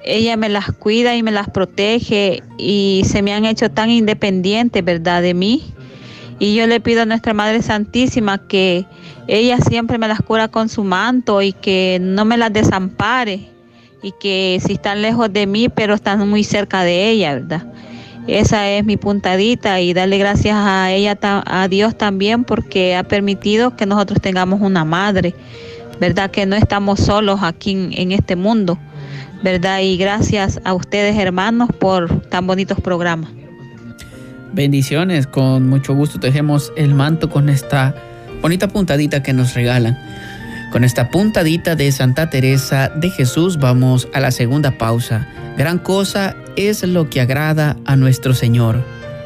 ella 0.04 0.36
me 0.38 0.50
las 0.50 0.72
cuida 0.72 1.16
y 1.16 1.24
me 1.24 1.32
las 1.32 1.50
protege 1.50 2.44
y 2.58 3.04
se 3.06 3.22
me 3.22 3.34
han 3.34 3.46
hecho 3.46 3.72
tan 3.72 3.90
independientes, 3.90 4.84
¿verdad? 4.84 5.22
De 5.22 5.34
mí. 5.34 5.74
Y 6.40 6.56
yo 6.56 6.66
le 6.68 6.80
pido 6.80 7.02
a 7.02 7.06
nuestra 7.06 7.34
Madre 7.34 7.62
Santísima 7.62 8.38
que 8.38 8.86
ella 9.28 9.58
siempre 9.60 9.98
me 9.98 10.08
las 10.08 10.22
cura 10.22 10.48
con 10.48 10.70
su 10.70 10.86
manto 10.86 11.42
y 11.42 11.52
que 11.52 12.00
no 12.02 12.24
me 12.24 12.38
las 12.38 12.54
desampare 12.54 13.50
y 14.02 14.14
que 14.20 14.62
si 14.66 14.74
están 14.74 15.02
lejos 15.02 15.32
de 15.32 15.46
mí, 15.46 15.68
pero 15.68 15.94
están 15.94 16.28
muy 16.30 16.46
cerca 16.46 16.84
de 16.84 17.10
ella, 17.10 17.34
¿verdad? 17.34 17.64
Esa 18.28 18.70
es 18.70 18.86
mi 18.86 18.96
puntadita 18.96 19.82
y 19.82 19.94
darle 19.94 20.18
gracias 20.18 20.56
a 20.56 20.92
ella, 20.92 21.18
a 21.22 21.68
Dios 21.68 21.98
también, 21.98 22.44
porque 22.44 22.96
ha 22.96 23.04
permitido 23.04 23.76
que 23.76 23.86
nosotros 23.86 24.22
tengamos 24.22 24.62
una 24.62 24.86
madre, 24.86 25.34
¿verdad? 26.00 26.30
Que 26.32 26.46
no 26.46 26.56
estamos 26.56 27.00
solos 27.00 27.40
aquí 27.42 27.72
en, 27.72 28.12
este 28.12 28.36
mundo, 28.36 28.78
¿verdad? 29.44 29.80
Y 29.82 29.98
gracias 29.98 30.62
a 30.64 30.74
ustedes, 30.74 31.18
hermanos, 31.18 31.70
por 31.80 32.22
tan 32.30 32.46
bonitos 32.46 32.80
programas. 32.80 33.32
Bendiciones, 34.54 35.28
con 35.28 35.70
mucho 35.70 35.94
gusto 35.94 36.20
tejemos 36.20 36.74
el 36.76 36.96
manto 36.96 37.30
con 37.30 37.50
esta 37.50 37.94
bonita 38.42 38.68
puntadita 38.68 39.22
que 39.22 39.34
nos 39.34 39.54
regalan. 39.54 39.98
Con 40.72 40.84
esta 40.84 41.10
puntadita 41.10 41.76
de 41.76 41.92
Santa 41.92 42.30
Teresa 42.30 42.90
de 42.90 43.10
Jesús 43.10 43.58
vamos 43.58 44.08
a 44.14 44.20
la 44.20 44.32
segunda 44.32 44.78
pausa. 44.78 45.28
Gran 45.58 45.80
cosa 45.80 46.36
es 46.56 46.84
lo 46.84 47.10
que 47.10 47.22
agrada 47.22 47.78
a 47.86 47.96
nuestro 47.96 48.34
Señor, 48.34 48.84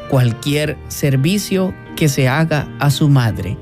cualquier 0.08 0.76
servicio 0.88 1.74
que 1.96 2.08
se 2.08 2.28
haga 2.28 2.68
a 2.78 2.90
su 2.90 3.08
madre. 3.08 3.56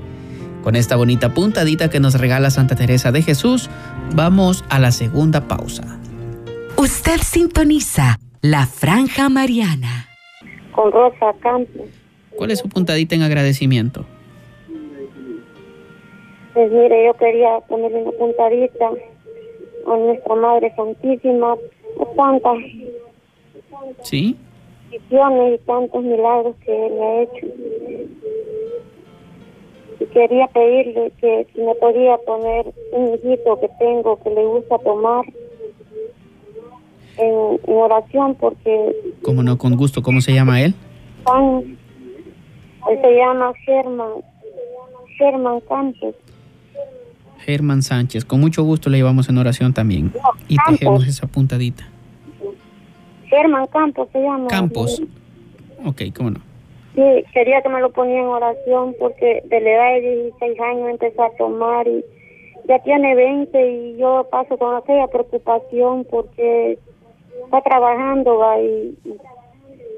Con 0.62 0.76
esta 0.76 0.96
bonita 0.96 1.34
puntadita 1.34 1.90
que 1.90 2.00
nos 2.00 2.14
regala 2.14 2.50
Santa 2.50 2.76
Teresa 2.76 3.12
de 3.12 3.22
Jesús, 3.22 3.68
vamos 4.14 4.64
a 4.68 4.78
la 4.78 4.92
segunda 4.92 5.48
pausa. 5.48 5.98
Usted 6.76 7.20
sintoniza 7.20 8.18
la 8.40 8.66
franja 8.66 9.28
mariana. 9.28 10.01
Con 10.72 10.90
Rosa 10.92 11.32
Campos. 11.40 11.82
¿Cuál 12.36 12.50
es 12.50 12.60
su 12.60 12.68
puntadita 12.68 13.14
en 13.14 13.22
agradecimiento? 13.22 14.04
Pues 16.54 16.70
mire, 16.70 17.06
yo 17.06 17.14
quería 17.14 17.60
ponerle 17.68 18.02
una 18.02 18.12
puntadita 18.12 18.90
a 19.86 19.96
nuestra 19.96 20.34
Madre 20.34 20.72
Santísima, 20.76 21.56
tantas 22.16 22.58
¿Sí? 24.02 24.36
visiones 24.90 25.60
y 25.60 25.64
tantos 25.66 26.02
milagros 26.02 26.56
que 26.64 26.72
me 26.72 27.02
ha 27.02 27.22
hecho. 27.22 27.46
Y 30.00 30.04
quería 30.06 30.46
pedirle 30.48 31.12
que 31.20 31.46
si 31.54 31.60
me 31.62 31.74
podía 31.76 32.18
poner 32.18 32.66
un 32.92 33.14
hijito 33.14 33.60
que 33.60 33.68
tengo 33.78 34.22
que 34.22 34.30
le 34.30 34.44
gusta 34.44 34.78
tomar 34.78 35.24
en, 37.18 37.58
oración 37.66 38.34
porque... 38.34 38.94
¿Cómo 39.22 39.42
no? 39.42 39.58
Con 39.58 39.76
gusto. 39.76 40.02
¿Cómo 40.02 40.20
se 40.20 40.32
llama 40.32 40.62
él? 40.62 40.74
Juan, 41.24 41.76
él 42.90 42.98
se 43.00 43.16
llama 43.16 43.52
Germán, 43.64 44.12
Germán 45.18 45.60
Campos. 45.68 46.14
Germán 47.38 47.82
Sánchez. 47.82 48.24
Con 48.24 48.40
mucho 48.40 48.62
gusto 48.62 48.90
le 48.90 48.98
llevamos 48.98 49.28
en 49.28 49.38
oración 49.38 49.72
también. 49.72 50.12
y 50.48 50.56
tejemos 50.68 51.06
esa 51.06 51.26
puntadita. 51.26 51.88
Germán 53.26 53.66
Campos 53.66 54.08
se 54.12 54.20
llama. 54.20 54.48
Campos. 54.48 55.02
Ok, 55.84 56.02
¿cómo 56.14 56.30
no? 56.30 56.40
Sí, 56.94 57.24
quería 57.32 57.62
que 57.62 57.68
me 57.70 57.80
lo 57.80 57.90
ponía 57.90 58.20
en 58.20 58.26
oración 58.26 58.94
porque 58.98 59.42
de 59.46 59.60
la 59.60 59.70
edad 59.70 59.94
de 59.94 60.22
16 60.40 60.60
años 60.60 60.90
empezó 60.90 61.22
a 61.22 61.30
tomar 61.36 61.88
y 61.88 62.04
ya 62.68 62.78
tiene 62.80 63.14
20 63.14 63.72
y 63.72 63.96
yo 63.96 64.28
paso 64.30 64.58
con 64.58 64.76
aquella 64.76 65.06
preocupación 65.06 66.06
porque 66.10 66.78
está 67.44 67.60
trabajando 67.62 68.38
¿va? 68.38 68.60
Y, 68.60 68.96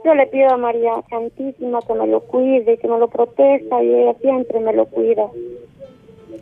yo 0.04 0.14
le 0.14 0.26
pido 0.26 0.50
a 0.50 0.56
María 0.58 0.92
Santísima 1.08 1.80
que 1.86 1.94
me 1.94 2.06
lo 2.06 2.20
cuide, 2.20 2.76
que 2.76 2.86
me 2.86 2.98
lo 2.98 3.08
proteja 3.08 3.82
y 3.82 3.88
ella 3.88 4.14
siempre 4.20 4.60
me 4.60 4.74
lo 4.74 4.84
cuida. 4.84 5.24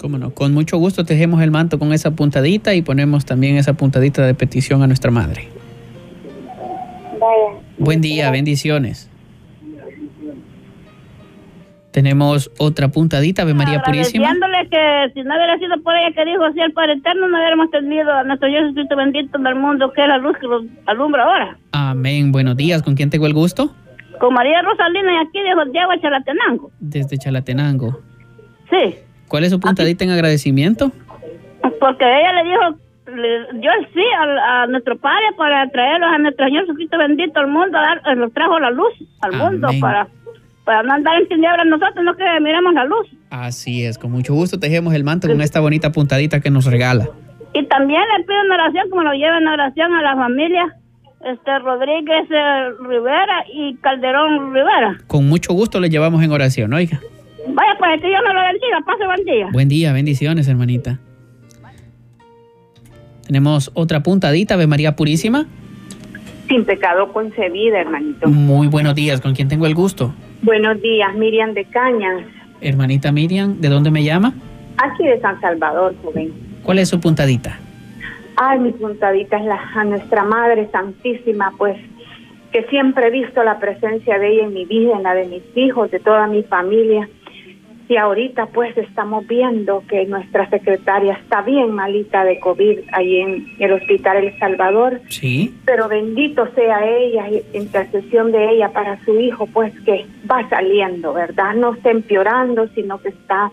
Cómo 0.01 0.19
no, 0.19 0.35
con 0.35 0.53
mucho 0.53 0.79
gusto 0.79 1.05
tejemos 1.05 1.41
el 1.43 1.53
manto 1.53 1.79
con 1.79 1.93
esa 1.93 2.11
puntadita 2.11 2.75
y 2.75 2.83
ponemos 2.83 3.25
también 3.25 3.57
esa 3.57 3.75
puntadita 3.75 4.27
de 4.27 4.35
petición 4.35 4.83
a 4.83 4.89
nuestra 4.89 5.13
madre. 5.13 5.47
Vaya. 7.21 7.61
Buen 7.79 8.01
día, 8.01 8.33
bendiciones. 8.33 9.12
Tenemos 11.93 12.51
otra 12.59 12.89
puntadita, 12.89 13.43
Ave 13.43 13.53
María 13.53 13.83
Purísima. 13.83 14.31
Agradeciéndole 14.31 14.69
que 14.71 15.13
si 15.13 15.23
no 15.29 15.35
hubiera 15.35 15.59
sido 15.59 15.83
por 15.83 15.95
ella 15.95 16.11
que 16.15 16.25
dijo 16.25 16.43
así 16.43 16.59
el 16.61 16.73
Padre 16.73 16.95
Eterno, 16.95 17.29
no 17.29 17.37
hubiéramos 17.37 17.71
tenido 17.71 18.11
a 18.11 18.25
nuestro 18.25 18.49
Dios 18.49 18.69
Espíritu 18.69 18.97
bendito 18.97 19.39
en 19.39 19.47
el 19.47 19.57
mundo, 19.57 19.93
que 19.93 20.01
es 20.01 20.09
la 20.09 20.17
luz 20.17 20.35
que 20.39 20.49
nos 20.49 20.65
alumbra 20.87 21.25
ahora. 21.25 21.59
Amén. 21.73 22.33
Buenos 22.33 22.57
días. 22.57 22.83
¿Con 22.83 22.95
quién 22.95 23.11
tengo 23.11 23.27
el 23.27 23.35
gusto? 23.35 23.75
Con 24.19 24.33
María 24.33 24.63
Rosalina 24.63 25.13
y 25.13 25.17
aquí 25.19 25.39
de 25.41 25.71
Diego 25.71 25.91
Chalatenango. 26.01 26.71
Desde 26.81 27.19
Chalatenango. 27.19 28.01
Sí. 28.71 28.97
¿Cuál 29.29 29.45
es 29.45 29.51
su 29.51 29.61
puntadita 29.61 30.05
en 30.05 30.13
agradecimiento? 30.13 30.93
Porque 31.79 32.05
ella 32.05 32.33
le 32.33 32.45
dijo, 32.45 32.79
yo 33.61 33.71
sí 33.93 34.05
a, 34.19 34.67
nuestro 34.67 34.97
Padre 34.97 35.27
para 35.37 35.69
traerlos 35.69 36.09
a 36.11 36.19
nuestro 36.19 36.47
Señor 36.47 36.63
Jesucristo 36.63 36.97
bendito 36.97 37.39
al 37.39 37.49
mundo, 37.49 37.77
a 37.77 37.83
dar, 37.83 38.17
nos 38.17 38.33
trajo 38.33 38.59
la 38.59 38.71
luz 38.71 38.95
al 39.21 39.33
mundo 39.33 39.69
para 39.79 40.09
para 40.65 40.83
no 40.83 40.93
andar 40.93 41.21
en 41.21 41.29
tinieblas 41.29 41.67
nosotros, 41.67 42.05
no 42.05 42.15
que 42.15 42.25
miremos 42.41 42.75
la 42.75 42.85
luz. 42.85 43.09
Así 43.31 43.85
es, 43.85 43.99
con 43.99 44.13
mucho 44.13 44.35
gusto 44.35 44.59
tejemos 44.59 44.95
el 44.95 45.05
manto 45.05 45.29
con 45.29 45.41
esta 45.41 45.61
bonita 45.61 45.93
puntadita 45.93 46.41
que 46.41 46.51
nos 46.51 46.67
regala. 46.67 47.09
Y 47.55 47.67
también 47.67 48.01
le 48.17 48.25
pido 48.25 48.41
una 48.47 48.55
oración, 48.55 48.89
como 48.91 49.03
lo 49.03 49.13
lleven 49.13 49.43
en 49.43 49.49
oración 49.49 49.93
a 49.93 50.03
la 50.03 50.17
familia 50.17 50.77
este 51.25 51.59
Rodríguez 51.61 52.29
eh, 52.31 52.71
Rivera 52.81 53.45
y 53.53 53.77
Calderón 53.77 54.53
Rivera. 54.53 54.99
Con 55.07 55.29
mucho 55.29 55.53
gusto 55.53 55.81
le 55.81 55.89
llevamos 55.89 56.23
en 56.23 56.33
oración, 56.33 56.73
oiga. 56.73 57.01
Vaya, 57.47 57.77
pues 57.79 58.01
que 58.01 58.09
Dios 58.09 58.21
me 58.27 58.35
lo 58.35 58.41
bendiga. 58.41 58.81
Pase 58.85 59.07
buen 59.07 59.25
día. 59.25 59.49
Buen 59.53 59.69
día, 59.69 59.93
bendiciones, 59.93 60.49
hermanita. 60.49 60.99
Tenemos 63.27 63.71
otra 63.75 64.03
puntadita, 64.03 64.55
Ave 64.55 64.67
María 64.67 64.97
Purísima. 64.97 65.47
Sin 66.49 66.65
pecado 66.65 67.13
concebida, 67.13 67.81
hermanito. 67.81 68.29
Muy 68.29 68.67
buenos 68.67 68.95
días, 68.95 69.21
¿con 69.21 69.35
quién 69.35 69.49
tengo 69.49 69.67
el 69.67 69.75
gusto? 69.75 70.13
Buenos 70.43 70.83
días, 70.83 71.15
Miriam 71.15 71.55
de 71.55 71.65
Cañas. 71.67 72.25
Hermanita 72.61 73.13
Miriam, 73.13 73.61
¿de 73.61 73.69
dónde 73.69 73.93
me 73.93 74.03
llama? 74.03 74.35
Aquí 74.79 75.05
de 75.05 75.21
San 75.21 75.41
Salvador, 75.41 75.95
joven. 76.03 76.33
¿Cuál 76.65 76.81
es 76.81 76.89
su 76.89 77.01
puntadita? 77.01 77.59
Ay, 78.37 78.59
mi 78.59 78.73
puntadita 78.73 79.37
es 79.37 79.45
la, 79.45 79.61
a 79.75 79.85
nuestra 79.85 80.25
Madre 80.25 80.69
Santísima, 80.73 81.53
pues 81.57 81.77
que 82.51 82.65
siempre 82.65 83.07
he 83.07 83.11
visto 83.11 83.43
la 83.45 83.61
presencia 83.61 84.19
de 84.19 84.33
ella 84.33 84.45
en 84.45 84.55
mi 84.55 84.65
vida, 84.65 84.97
en 84.97 85.05
la 85.05 85.15
de 85.15 85.27
mis 85.27 85.43
hijos, 85.55 85.91
de 85.93 86.01
toda 86.01 86.27
mi 86.27 86.43
familia 86.43 87.09
y 87.93 87.97
ahorita 87.99 88.47
pues 88.47 88.75
estamos 88.79 89.27
viendo 89.27 89.85
que 89.87 90.07
nuestra 90.07 90.49
secretaria 90.49 91.13
está 91.13 91.43
bien 91.43 91.73
malita 91.73 92.25
de 92.25 92.41
COVID 92.41 92.79
ahí 92.91 93.21
en 93.21 93.55
el 93.59 93.73
Hospital 93.73 94.17
El 94.17 94.39
Salvador. 94.39 95.03
Sí. 95.11 95.55
Pero 95.67 95.89
bendito 95.89 96.49
sea 96.55 96.87
ella, 96.87 97.27
intercesión 97.53 98.33
de 98.33 98.53
ella 98.53 98.71
para 98.71 98.99
su 99.05 99.21
hijo, 99.21 99.47
pues 99.47 99.79
que 99.81 100.07
va 100.31 100.49
saliendo, 100.49 101.13
¿verdad? 101.13 101.53
No 101.55 101.75
está 101.75 101.91
empeorando, 101.91 102.67
sino 102.69 102.97
que 102.97 103.11
está, 103.11 103.53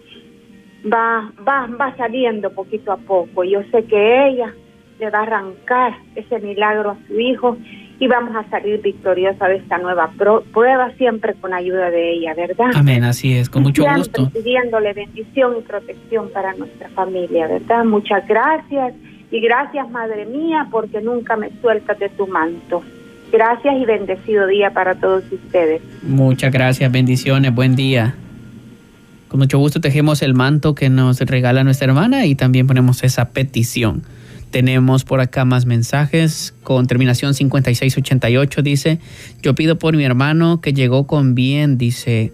va, 0.86 1.30
va, 1.46 1.68
va 1.68 1.98
saliendo 1.98 2.50
poquito 2.52 2.94
a 2.94 2.98
poco. 2.98 3.44
Yo 3.44 3.62
sé 3.72 3.84
que 3.84 4.28
ella 4.30 4.54
le 5.02 5.10
va 5.10 5.20
a 5.20 5.24
arrancar 5.24 5.98
ese 6.16 6.40
milagro 6.40 6.92
a 6.92 6.98
su 7.08 7.20
hijo 7.20 7.58
y 8.00 8.08
vamos 8.08 8.34
a 8.36 8.50
salir 8.50 8.82
victoriosa 8.82 9.48
de 9.48 9.58
esta 9.58 9.78
nueva 9.78 10.10
prueba 10.18 10.92
siempre 10.98 11.34
con 11.36 11.54
ayuda 11.54 11.92
de 11.92 12.14
ella, 12.14 12.34
¿verdad? 12.34 12.72
Amén, 12.74 13.04
así 13.04 13.34
es, 13.34 13.50
con 13.50 13.64
mucho 13.64 13.84
siempre 13.84 14.00
gusto. 14.00 14.30
pidiéndole 14.30 14.94
bendición 14.94 15.56
y 15.60 15.62
protección 15.62 16.30
para 16.34 16.54
nuestra 16.54 16.90
familia, 16.90 17.48
¿verdad? 17.48 17.84
Muchas 17.84 18.26
gracias 18.28 18.94
y 19.32 19.42
gracias, 19.42 19.90
Madre 19.92 20.26
mía, 20.26 20.68
porque 20.72 21.02
nunca 21.02 21.36
me 21.36 21.50
sueltas 21.62 22.00
de 22.00 22.10
tu 22.10 22.26
manto. 22.26 22.82
Gracias 23.32 23.76
y 23.80 23.86
bendecido 23.86 24.48
día 24.48 24.72
para 24.72 24.96
todos 24.96 25.24
ustedes. 25.32 25.82
Muchas 26.02 26.52
gracias, 26.52 26.92
bendiciones, 26.92 27.54
buen 27.54 27.76
día. 27.76 28.16
Con 29.28 29.42
mucho 29.42 29.60
gusto 29.60 29.82
tejemos 29.82 30.24
el 30.24 30.34
manto 30.34 30.74
que 30.74 30.90
nos 30.90 31.20
regala 31.20 31.64
nuestra 31.64 31.88
hermana 31.88 32.26
y 32.26 32.34
también 32.34 32.66
ponemos 32.66 33.04
esa 33.04 33.30
petición. 33.30 34.02
Tenemos 34.52 35.04
por 35.04 35.22
acá 35.22 35.46
más 35.46 35.66
mensajes 35.66 36.54
con 36.64 36.88
terminación 36.88 37.34
5688. 37.34 38.62
Dice, 38.64 39.00
yo 39.44 39.54
pido 39.54 39.78
por 39.78 39.96
mi 39.96 40.04
hermano 40.04 40.60
que 40.60 40.74
llegó 40.74 41.06
con 41.06 41.36
bien, 41.36 41.78
dice, 41.78 42.34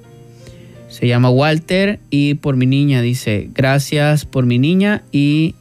se 0.87 1.07
llama 1.07 1.29
Walter 1.29 1.99
y 2.09 2.35
por 2.35 2.55
mi 2.55 2.65
niña, 2.65 3.01
dice, 3.01 3.49
gracias 3.53 4.23
por 4.23 4.45
mi 4.45 4.59
niña 4.59 5.03
y 5.11 5.55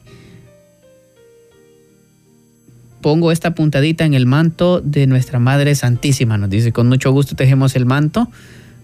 pongo 3.01 3.31
esta 3.31 3.53
puntadita 3.53 4.05
en 4.05 4.13
el 4.13 4.25
manto 4.25 4.79
de 4.79 5.07
nuestra 5.07 5.39
Madre 5.39 5.75
Santísima. 5.75 6.37
Nos 6.37 6.49
dice, 6.49 6.71
con 6.71 6.87
mucho 6.87 7.11
gusto 7.11 7.35
tejemos 7.35 7.75
el 7.75 7.85
manto 7.85 8.29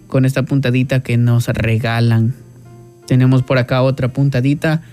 con 0.07 0.25
esta 0.25 0.43
puntadita 0.43 1.01
que 1.01 1.15
nos 1.17 1.47
regalan. 1.47 2.35
Tenemos 3.07 3.43
por 3.43 3.57
acá 3.57 3.81
otra 3.81 4.09
puntadita 4.09 4.83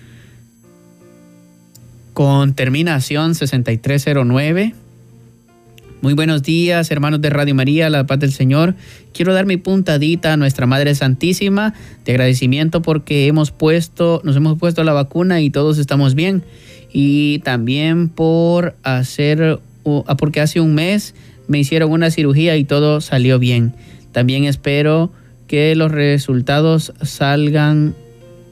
con 2.18 2.52
terminación 2.52 3.36
6309. 3.36 4.74
Muy 6.02 6.14
buenos 6.14 6.42
días, 6.42 6.90
hermanos 6.90 7.20
de 7.20 7.30
Radio 7.30 7.54
María, 7.54 7.88
la 7.90 8.08
paz 8.08 8.18
del 8.18 8.32
Señor. 8.32 8.74
Quiero 9.14 9.34
dar 9.34 9.46
mi 9.46 9.56
puntadita 9.56 10.32
a 10.32 10.36
nuestra 10.36 10.66
Madre 10.66 10.96
Santísima 10.96 11.74
de 12.04 12.10
agradecimiento 12.10 12.82
porque 12.82 13.28
hemos 13.28 13.52
puesto, 13.52 14.20
nos 14.24 14.34
hemos 14.34 14.58
puesto 14.58 14.82
la 14.82 14.92
vacuna 14.94 15.40
y 15.40 15.50
todos 15.50 15.78
estamos 15.78 16.16
bien. 16.16 16.42
Y 16.92 17.38
también 17.44 18.08
por 18.08 18.74
hacer, 18.82 19.60
ah, 19.86 20.16
porque 20.16 20.40
hace 20.40 20.60
un 20.60 20.74
mes 20.74 21.14
me 21.46 21.60
hicieron 21.60 21.92
una 21.92 22.10
cirugía 22.10 22.56
y 22.56 22.64
todo 22.64 23.00
salió 23.00 23.38
bien. 23.38 23.74
También 24.10 24.42
espero 24.42 25.12
que 25.46 25.76
los 25.76 25.92
resultados 25.92 26.92
salgan 27.00 27.94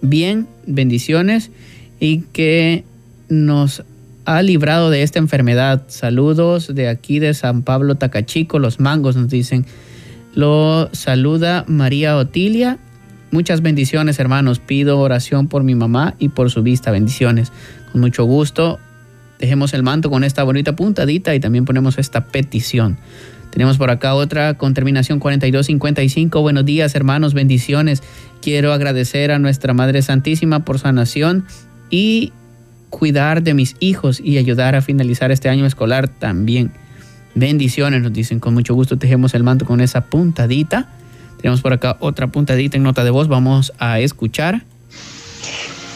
bien, 0.03 0.47
bendiciones 0.69 1.51
y 1.99 2.19
que 2.33 2.85
nos 3.29 3.85
ha 4.25 4.43
librado 4.43 4.91
de 4.91 5.03
esta 5.03 5.19
enfermedad. 5.19 5.85
Saludos 5.89 6.75
de 6.75 6.89
aquí 6.89 7.19
de 7.19 7.33
San 7.35 7.63
Pablo 7.63 7.95
Tacachico, 7.95 8.59
los 8.59 8.81
mangos 8.81 9.17
nos 9.17 9.29
dicen. 9.29 9.65
Lo 10.35 10.91
saluda 10.93 11.65
María 11.67 12.17
Otilia. 12.17 12.79
Muchas 13.31 13.63
bendiciones, 13.63 14.19
hermanos. 14.19 14.59
Pido 14.61 14.99
oración 14.99 15.49
por 15.49 15.63
mi 15.63 15.75
mamá 15.75 16.15
y 16.19 16.29
por 16.29 16.51
su 16.51 16.63
vista. 16.63 16.91
Bendiciones. 16.91 17.53
Con 17.91 18.01
mucho 18.01 18.25
gusto. 18.25 18.79
Dejemos 19.39 19.75
el 19.75 19.83
manto 19.83 20.11
con 20.11 20.25
esta 20.25 20.43
bonita 20.43 20.77
puntadita 20.77 21.35
y 21.35 21.41
también 21.41 21.65
ponemos 21.65 21.99
esta 21.99 22.27
petición. 22.27 22.99
Tenemos 23.51 23.79
por 23.79 23.91
acá 23.91 24.15
otra 24.15 24.55
con 24.55 24.75
terminación 24.75 25.19
4255. 25.19 26.43
Buenos 26.43 26.65
días, 26.65 26.95
hermanos. 26.95 27.33
Bendiciones. 27.35 28.03
Quiero 28.43 28.73
agradecer 28.73 29.31
a 29.31 29.39
nuestra 29.39 29.73
Madre 29.73 30.03
Santísima 30.03 30.65
por 30.65 30.79
sanación 30.79 31.47
y 31.91 32.33
cuidar 32.91 33.43
de 33.43 33.55
mis 33.55 33.77
hijos 33.81 34.21
y 34.21 34.39
ayudar 34.39 34.75
a 34.75 34.83
finalizar 34.83 35.31
este 35.31 35.49
año 35.49 35.67
escolar 35.67 36.09
también. 36.09 36.73
Bendiciones, 37.35 38.03
nos 38.03 38.13
dicen. 38.13 38.41
Con 38.41 38.55
mucho 38.55 38.75
gusto 38.75 38.97
tejemos 38.97 39.35
el 39.35 39.43
manto 39.43 39.67
con 39.67 39.81
esa 39.81 40.03
puntadita. 40.03 40.89
Tenemos 41.41 41.61
por 41.61 41.73
acá 41.73 41.97
otra 42.01 42.29
puntadita 42.29 42.77
en 42.77 42.83
nota 42.83 43.05
de 43.05 43.11
voz. 43.11 43.29
Vamos 43.29 43.73
a 43.79 44.01
escuchar. 44.01 44.65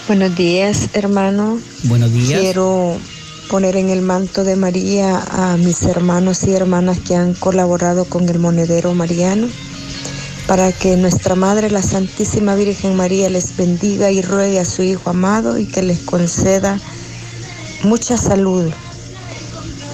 Buenos 0.07 0.37
días, 0.37 0.91
hermano. 0.95 1.59
Buenos 1.85 2.13
días. 2.13 2.41
Quiero 2.41 2.97
poner 3.49 3.77
en 3.77 3.89
el 3.89 4.03
manto 4.03 4.45
de 4.45 4.57
María 4.57 5.19
a 5.19 5.57
mis 5.57 5.83
hermanos 5.83 6.45
y 6.45 6.53
hermanas 6.53 6.99
que 7.01 7.17
han 7.17 7.35
colaborado 7.35 8.05
con 8.05 8.29
el 8.29 8.39
monedero 8.39 8.95
mariano 8.95 9.49
para 10.51 10.73
que 10.73 10.97
nuestra 10.97 11.37
Madre, 11.37 11.71
la 11.71 11.81
Santísima 11.81 12.57
Virgen 12.57 12.97
María, 12.97 13.31
les 13.31 13.57
bendiga 13.57 14.11
y 14.11 14.21
ruegue 14.21 14.59
a 14.59 14.65
su 14.65 14.83
Hijo 14.83 15.11
amado 15.11 15.61
y 15.61 15.65
que 15.65 15.81
les 15.81 16.01
conceda 16.01 16.77
mucha 17.85 18.17
salud 18.17 18.69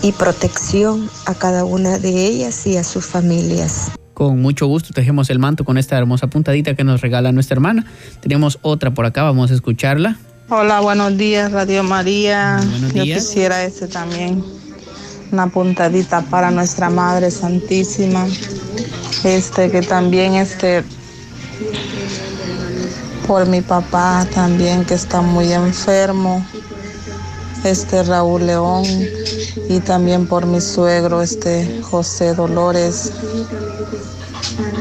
y 0.02 0.12
protección 0.12 1.10
a 1.26 1.34
cada 1.34 1.66
una 1.66 1.98
de 1.98 2.08
ellas 2.08 2.66
y 2.66 2.78
a 2.78 2.84
sus 2.84 3.04
familias. 3.04 3.90
Con 4.14 4.40
mucho 4.40 4.66
gusto 4.66 4.94
tejemos 4.94 5.28
el 5.28 5.38
manto 5.38 5.62
con 5.62 5.76
esta 5.76 5.98
hermosa 5.98 6.28
puntadita 6.28 6.74
que 6.74 6.84
nos 6.84 7.02
regala 7.02 7.32
nuestra 7.32 7.56
hermana. 7.56 7.84
Tenemos 8.20 8.58
otra 8.62 8.94
por 8.94 9.04
acá, 9.04 9.24
vamos 9.24 9.50
a 9.50 9.54
escucharla. 9.54 10.16
Hola, 10.48 10.80
buenos 10.80 11.18
días, 11.18 11.52
Radio 11.52 11.82
María. 11.82 12.62
Yo 12.94 13.02
quisiera 13.02 13.62
este 13.62 13.88
también, 13.88 14.42
una 15.30 15.48
puntadita 15.48 16.22
para 16.22 16.50
nuestra 16.50 16.88
Madre 16.88 17.30
Santísima 17.30 18.26
este 19.24 19.70
que 19.70 19.82
también 19.82 20.34
este 20.34 20.84
por 23.26 23.46
mi 23.46 23.60
papá 23.60 24.26
también 24.32 24.84
que 24.84 24.94
está 24.94 25.20
muy 25.20 25.52
enfermo. 25.52 26.46
Este 27.64 28.02
Raúl 28.04 28.46
León. 28.46 28.84
Y 29.68 29.80
también 29.80 30.26
por 30.26 30.46
mi 30.46 30.60
suegro 30.60 31.22
este 31.22 31.80
José 31.82 32.34
Dolores 32.34 33.12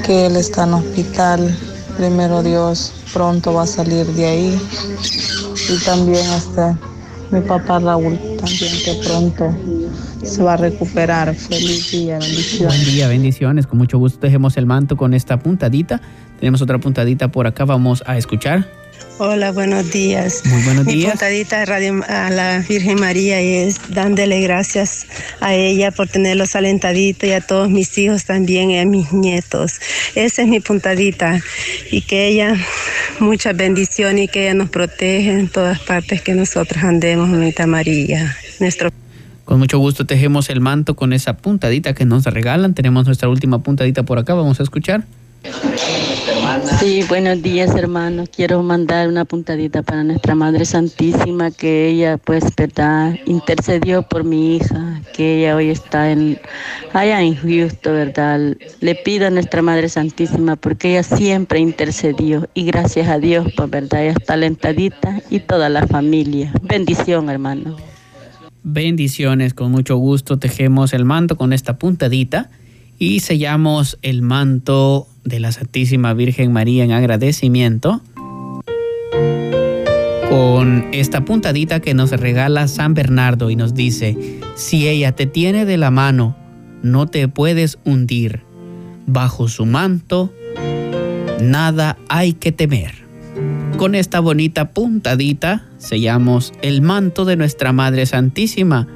que 0.06 0.28
él 0.28 0.36
está 0.36 0.66
en 0.66 0.76
hospital. 0.76 1.58
Primero 1.98 2.44
Dios 2.44 2.94
pronto 3.14 3.54
va 3.54 3.64
a 3.64 3.68
salir 3.68 4.06
de 4.08 4.26
ahí. 4.26 4.62
Y 5.70 5.84
también 5.84 6.26
este 6.34 6.78
mi 7.32 7.42
papá 7.42 7.80
Raúl 7.80 8.20
también 8.38 8.74
que 8.84 9.02
pronto 9.04 9.46
se 10.26 10.44
va 10.44 10.54
a 10.54 10.58
recuperar. 10.58 11.34
Feliz 11.36 11.92
día, 11.92 12.20
bendiciones. 12.20 12.78
Buen 12.78 12.86
día, 12.86 13.08
bendiciones. 13.08 13.68
Con 13.68 13.78
mucho 13.78 13.98
gusto 13.98 14.20
dejemos 14.20 14.58
el 14.58 14.66
manto 14.66 14.98
con 14.98 15.14
esta 15.14 15.38
puntadita. 15.38 16.02
Tenemos 16.40 16.62
otra 16.62 16.78
puntadita 16.80 17.30
por 17.30 17.48
acá, 17.48 17.66
vamos 17.66 18.04
a 18.06 18.18
escuchar. 18.18 18.68
Hola, 19.18 19.54
buenos 19.54 19.92
días. 19.92 20.42
Muy 20.46 20.62
buenos 20.64 20.86
días. 20.86 20.98
Mi 20.98 21.10
puntadita 21.12 21.60
de 21.60 21.66
radio 21.66 22.04
a 22.08 22.30
la 22.30 22.60
Virgen 22.68 23.00
María 23.00 23.40
es 23.40 23.80
dándole 23.94 24.42
gracias 24.42 25.08
a 25.40 25.54
ella 25.54 25.92
por 25.92 26.10
tenerlos 26.10 26.56
alentaditos 26.56 27.30
y 27.30 27.32
a 27.32 27.40
todos 27.40 27.70
mis 27.70 27.98
hijos 27.98 28.26
también 28.26 28.72
y 28.72 28.80
a 28.80 28.86
mis 28.86 29.14
nietos. 29.14 29.80
Esa 30.16 30.42
es 30.42 30.48
mi 30.50 30.60
puntadita 30.60 31.40
y 31.92 32.02
que 32.02 32.28
ella, 32.28 32.58
muchas 33.20 33.56
bendiciones 33.56 34.26
y 34.26 34.28
que 34.28 34.44
ella 34.44 34.54
nos 34.54 34.70
protege 34.70 35.32
en 35.32 35.48
todas 35.48 35.80
partes 35.80 36.22
que 36.22 36.34
nosotros 36.34 36.84
andemos, 36.84 37.30
mamita 37.30 37.68
María. 37.68 38.36
Nuestro 38.60 38.92
con 39.46 39.60
mucho 39.60 39.78
gusto 39.78 40.06
tejemos 40.06 40.50
el 40.50 40.60
manto 40.60 40.96
con 40.96 41.14
esa 41.14 41.38
puntadita 41.38 41.94
que 41.94 42.06
nos 42.06 42.26
regalan. 42.26 42.74
Tenemos 42.74 43.06
nuestra 43.06 43.30
última 43.30 43.60
puntadita 43.64 44.04
por 44.04 44.20
acá, 44.20 44.34
vamos 44.34 44.60
a 44.60 44.64
escuchar. 44.64 45.06
Sí, 46.80 47.04
buenos 47.08 47.42
días 47.42 47.76
hermanos. 47.76 48.30
Quiero 48.36 48.64
mandar 48.64 49.08
una 49.08 49.26
puntadita 49.26 49.84
para 49.84 50.04
nuestra 50.04 50.34
Madre 50.36 50.66
Santísima, 50.66 51.52
que 51.52 51.90
ella 51.90 52.18
pues, 52.18 52.44
¿verdad? 52.56 53.16
Intercedió 53.26 54.04
por 54.04 54.24
mi 54.24 54.56
hija, 54.56 55.02
que 55.14 55.40
ella 55.40 55.56
hoy 55.56 55.70
está 55.70 56.12
en, 56.12 56.40
allá 56.94 57.22
en 57.22 57.36
Houston, 57.36 57.94
¿verdad? 57.94 58.58
Le 58.80 58.96
pido 58.96 59.28
a 59.28 59.30
nuestra 59.30 59.62
Madre 59.62 59.90
Santísima 59.90 60.56
porque 60.56 60.92
ella 60.92 61.04
siempre 61.04 61.60
intercedió 61.60 62.48
y 62.54 62.66
gracias 62.66 63.08
a 63.08 63.20
Dios, 63.20 63.48
pues, 63.56 63.70
¿verdad? 63.70 64.04
Ella 64.04 64.16
está 64.18 64.34
alentadita 64.34 65.22
y 65.30 65.40
toda 65.40 65.70
la 65.70 65.86
familia. 65.88 66.52
Bendición, 66.64 67.30
hermano. 67.30 67.76
Bendiciones, 68.68 69.54
con 69.54 69.72
mucho 69.72 69.96
gusto 69.98 70.40
tejemos 70.40 70.94
el 70.94 71.06
manto 71.06 71.38
con 71.38 71.54
esta 71.54 71.78
puntadita 71.78 72.50
y 72.98 73.20
sellamos 73.20 74.00
el 74.02 74.24
manto 74.24 75.08
de 75.24 75.40
la 75.40 75.52
Santísima 75.52 76.16
Virgen 76.16 76.52
María 76.52 76.84
en 76.84 76.92
agradecimiento 76.92 78.02
con 80.32 80.88
esta 80.94 81.24
puntadita 81.26 81.80
que 81.80 81.94
nos 81.94 82.10
regala 82.10 82.68
San 82.68 82.96
Bernardo 82.96 83.52
y 83.52 83.56
nos 83.56 83.76
dice, 83.76 84.18
si 84.56 84.88
ella 84.88 85.12
te 85.12 85.28
tiene 85.28 85.66
de 85.66 85.78
la 85.78 85.92
mano, 85.92 86.36
no 86.82 87.06
te 87.06 87.28
puedes 87.28 87.78
hundir. 87.86 88.42
Bajo 89.06 89.48
su 89.48 89.68
manto, 89.68 90.34
nada 91.40 92.00
hay 92.10 92.34
que 92.34 92.52
temer. 92.52 93.05
Con 93.78 93.94
esta 93.94 94.22
bonita 94.22 94.72
puntadita 94.72 95.66
sellamos 95.78 96.54
el 96.62 96.82
manto 96.82 97.26
de 97.26 97.36
nuestra 97.36 97.74
Madre 97.74 98.06
Santísima. 98.06 98.88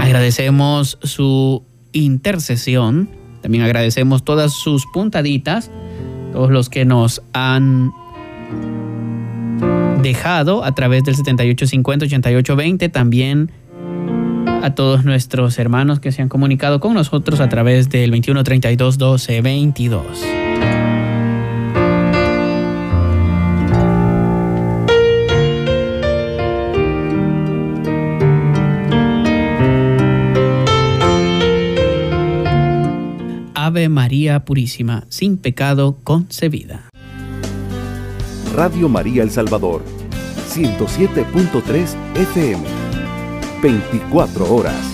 Agradecemos 0.00 0.98
su 1.02 1.64
intercesión, 1.92 3.08
también 3.40 3.64
agradecemos 3.64 4.22
todas 4.22 4.52
sus 4.52 4.84
puntaditas, 4.92 5.70
todos 6.32 6.50
los 6.50 6.68
que 6.68 6.84
nos 6.84 7.22
han 7.32 7.90
dejado 10.02 10.62
a 10.62 10.74
través 10.74 11.04
del 11.04 11.16
7850-8820, 11.16 12.92
también 12.92 13.50
a 14.62 14.74
todos 14.74 15.06
nuestros 15.06 15.58
hermanos 15.58 16.00
que 16.00 16.12
se 16.12 16.20
han 16.20 16.28
comunicado 16.28 16.80
con 16.80 16.92
nosotros 16.94 17.40
a 17.40 17.48
través 17.48 17.88
del 17.88 18.12
2132-1222. 18.12 20.43
Ave 33.74 33.88
María 33.88 34.44
Purísima, 34.44 35.04
sin 35.08 35.36
pecado 35.36 35.98
concebida. 36.04 36.90
Radio 38.54 38.88
María 38.88 39.24
El 39.24 39.32
Salvador, 39.32 39.82
107.3 40.48 41.96
FM, 42.14 42.62
24 43.60 44.54
horas. 44.54 44.93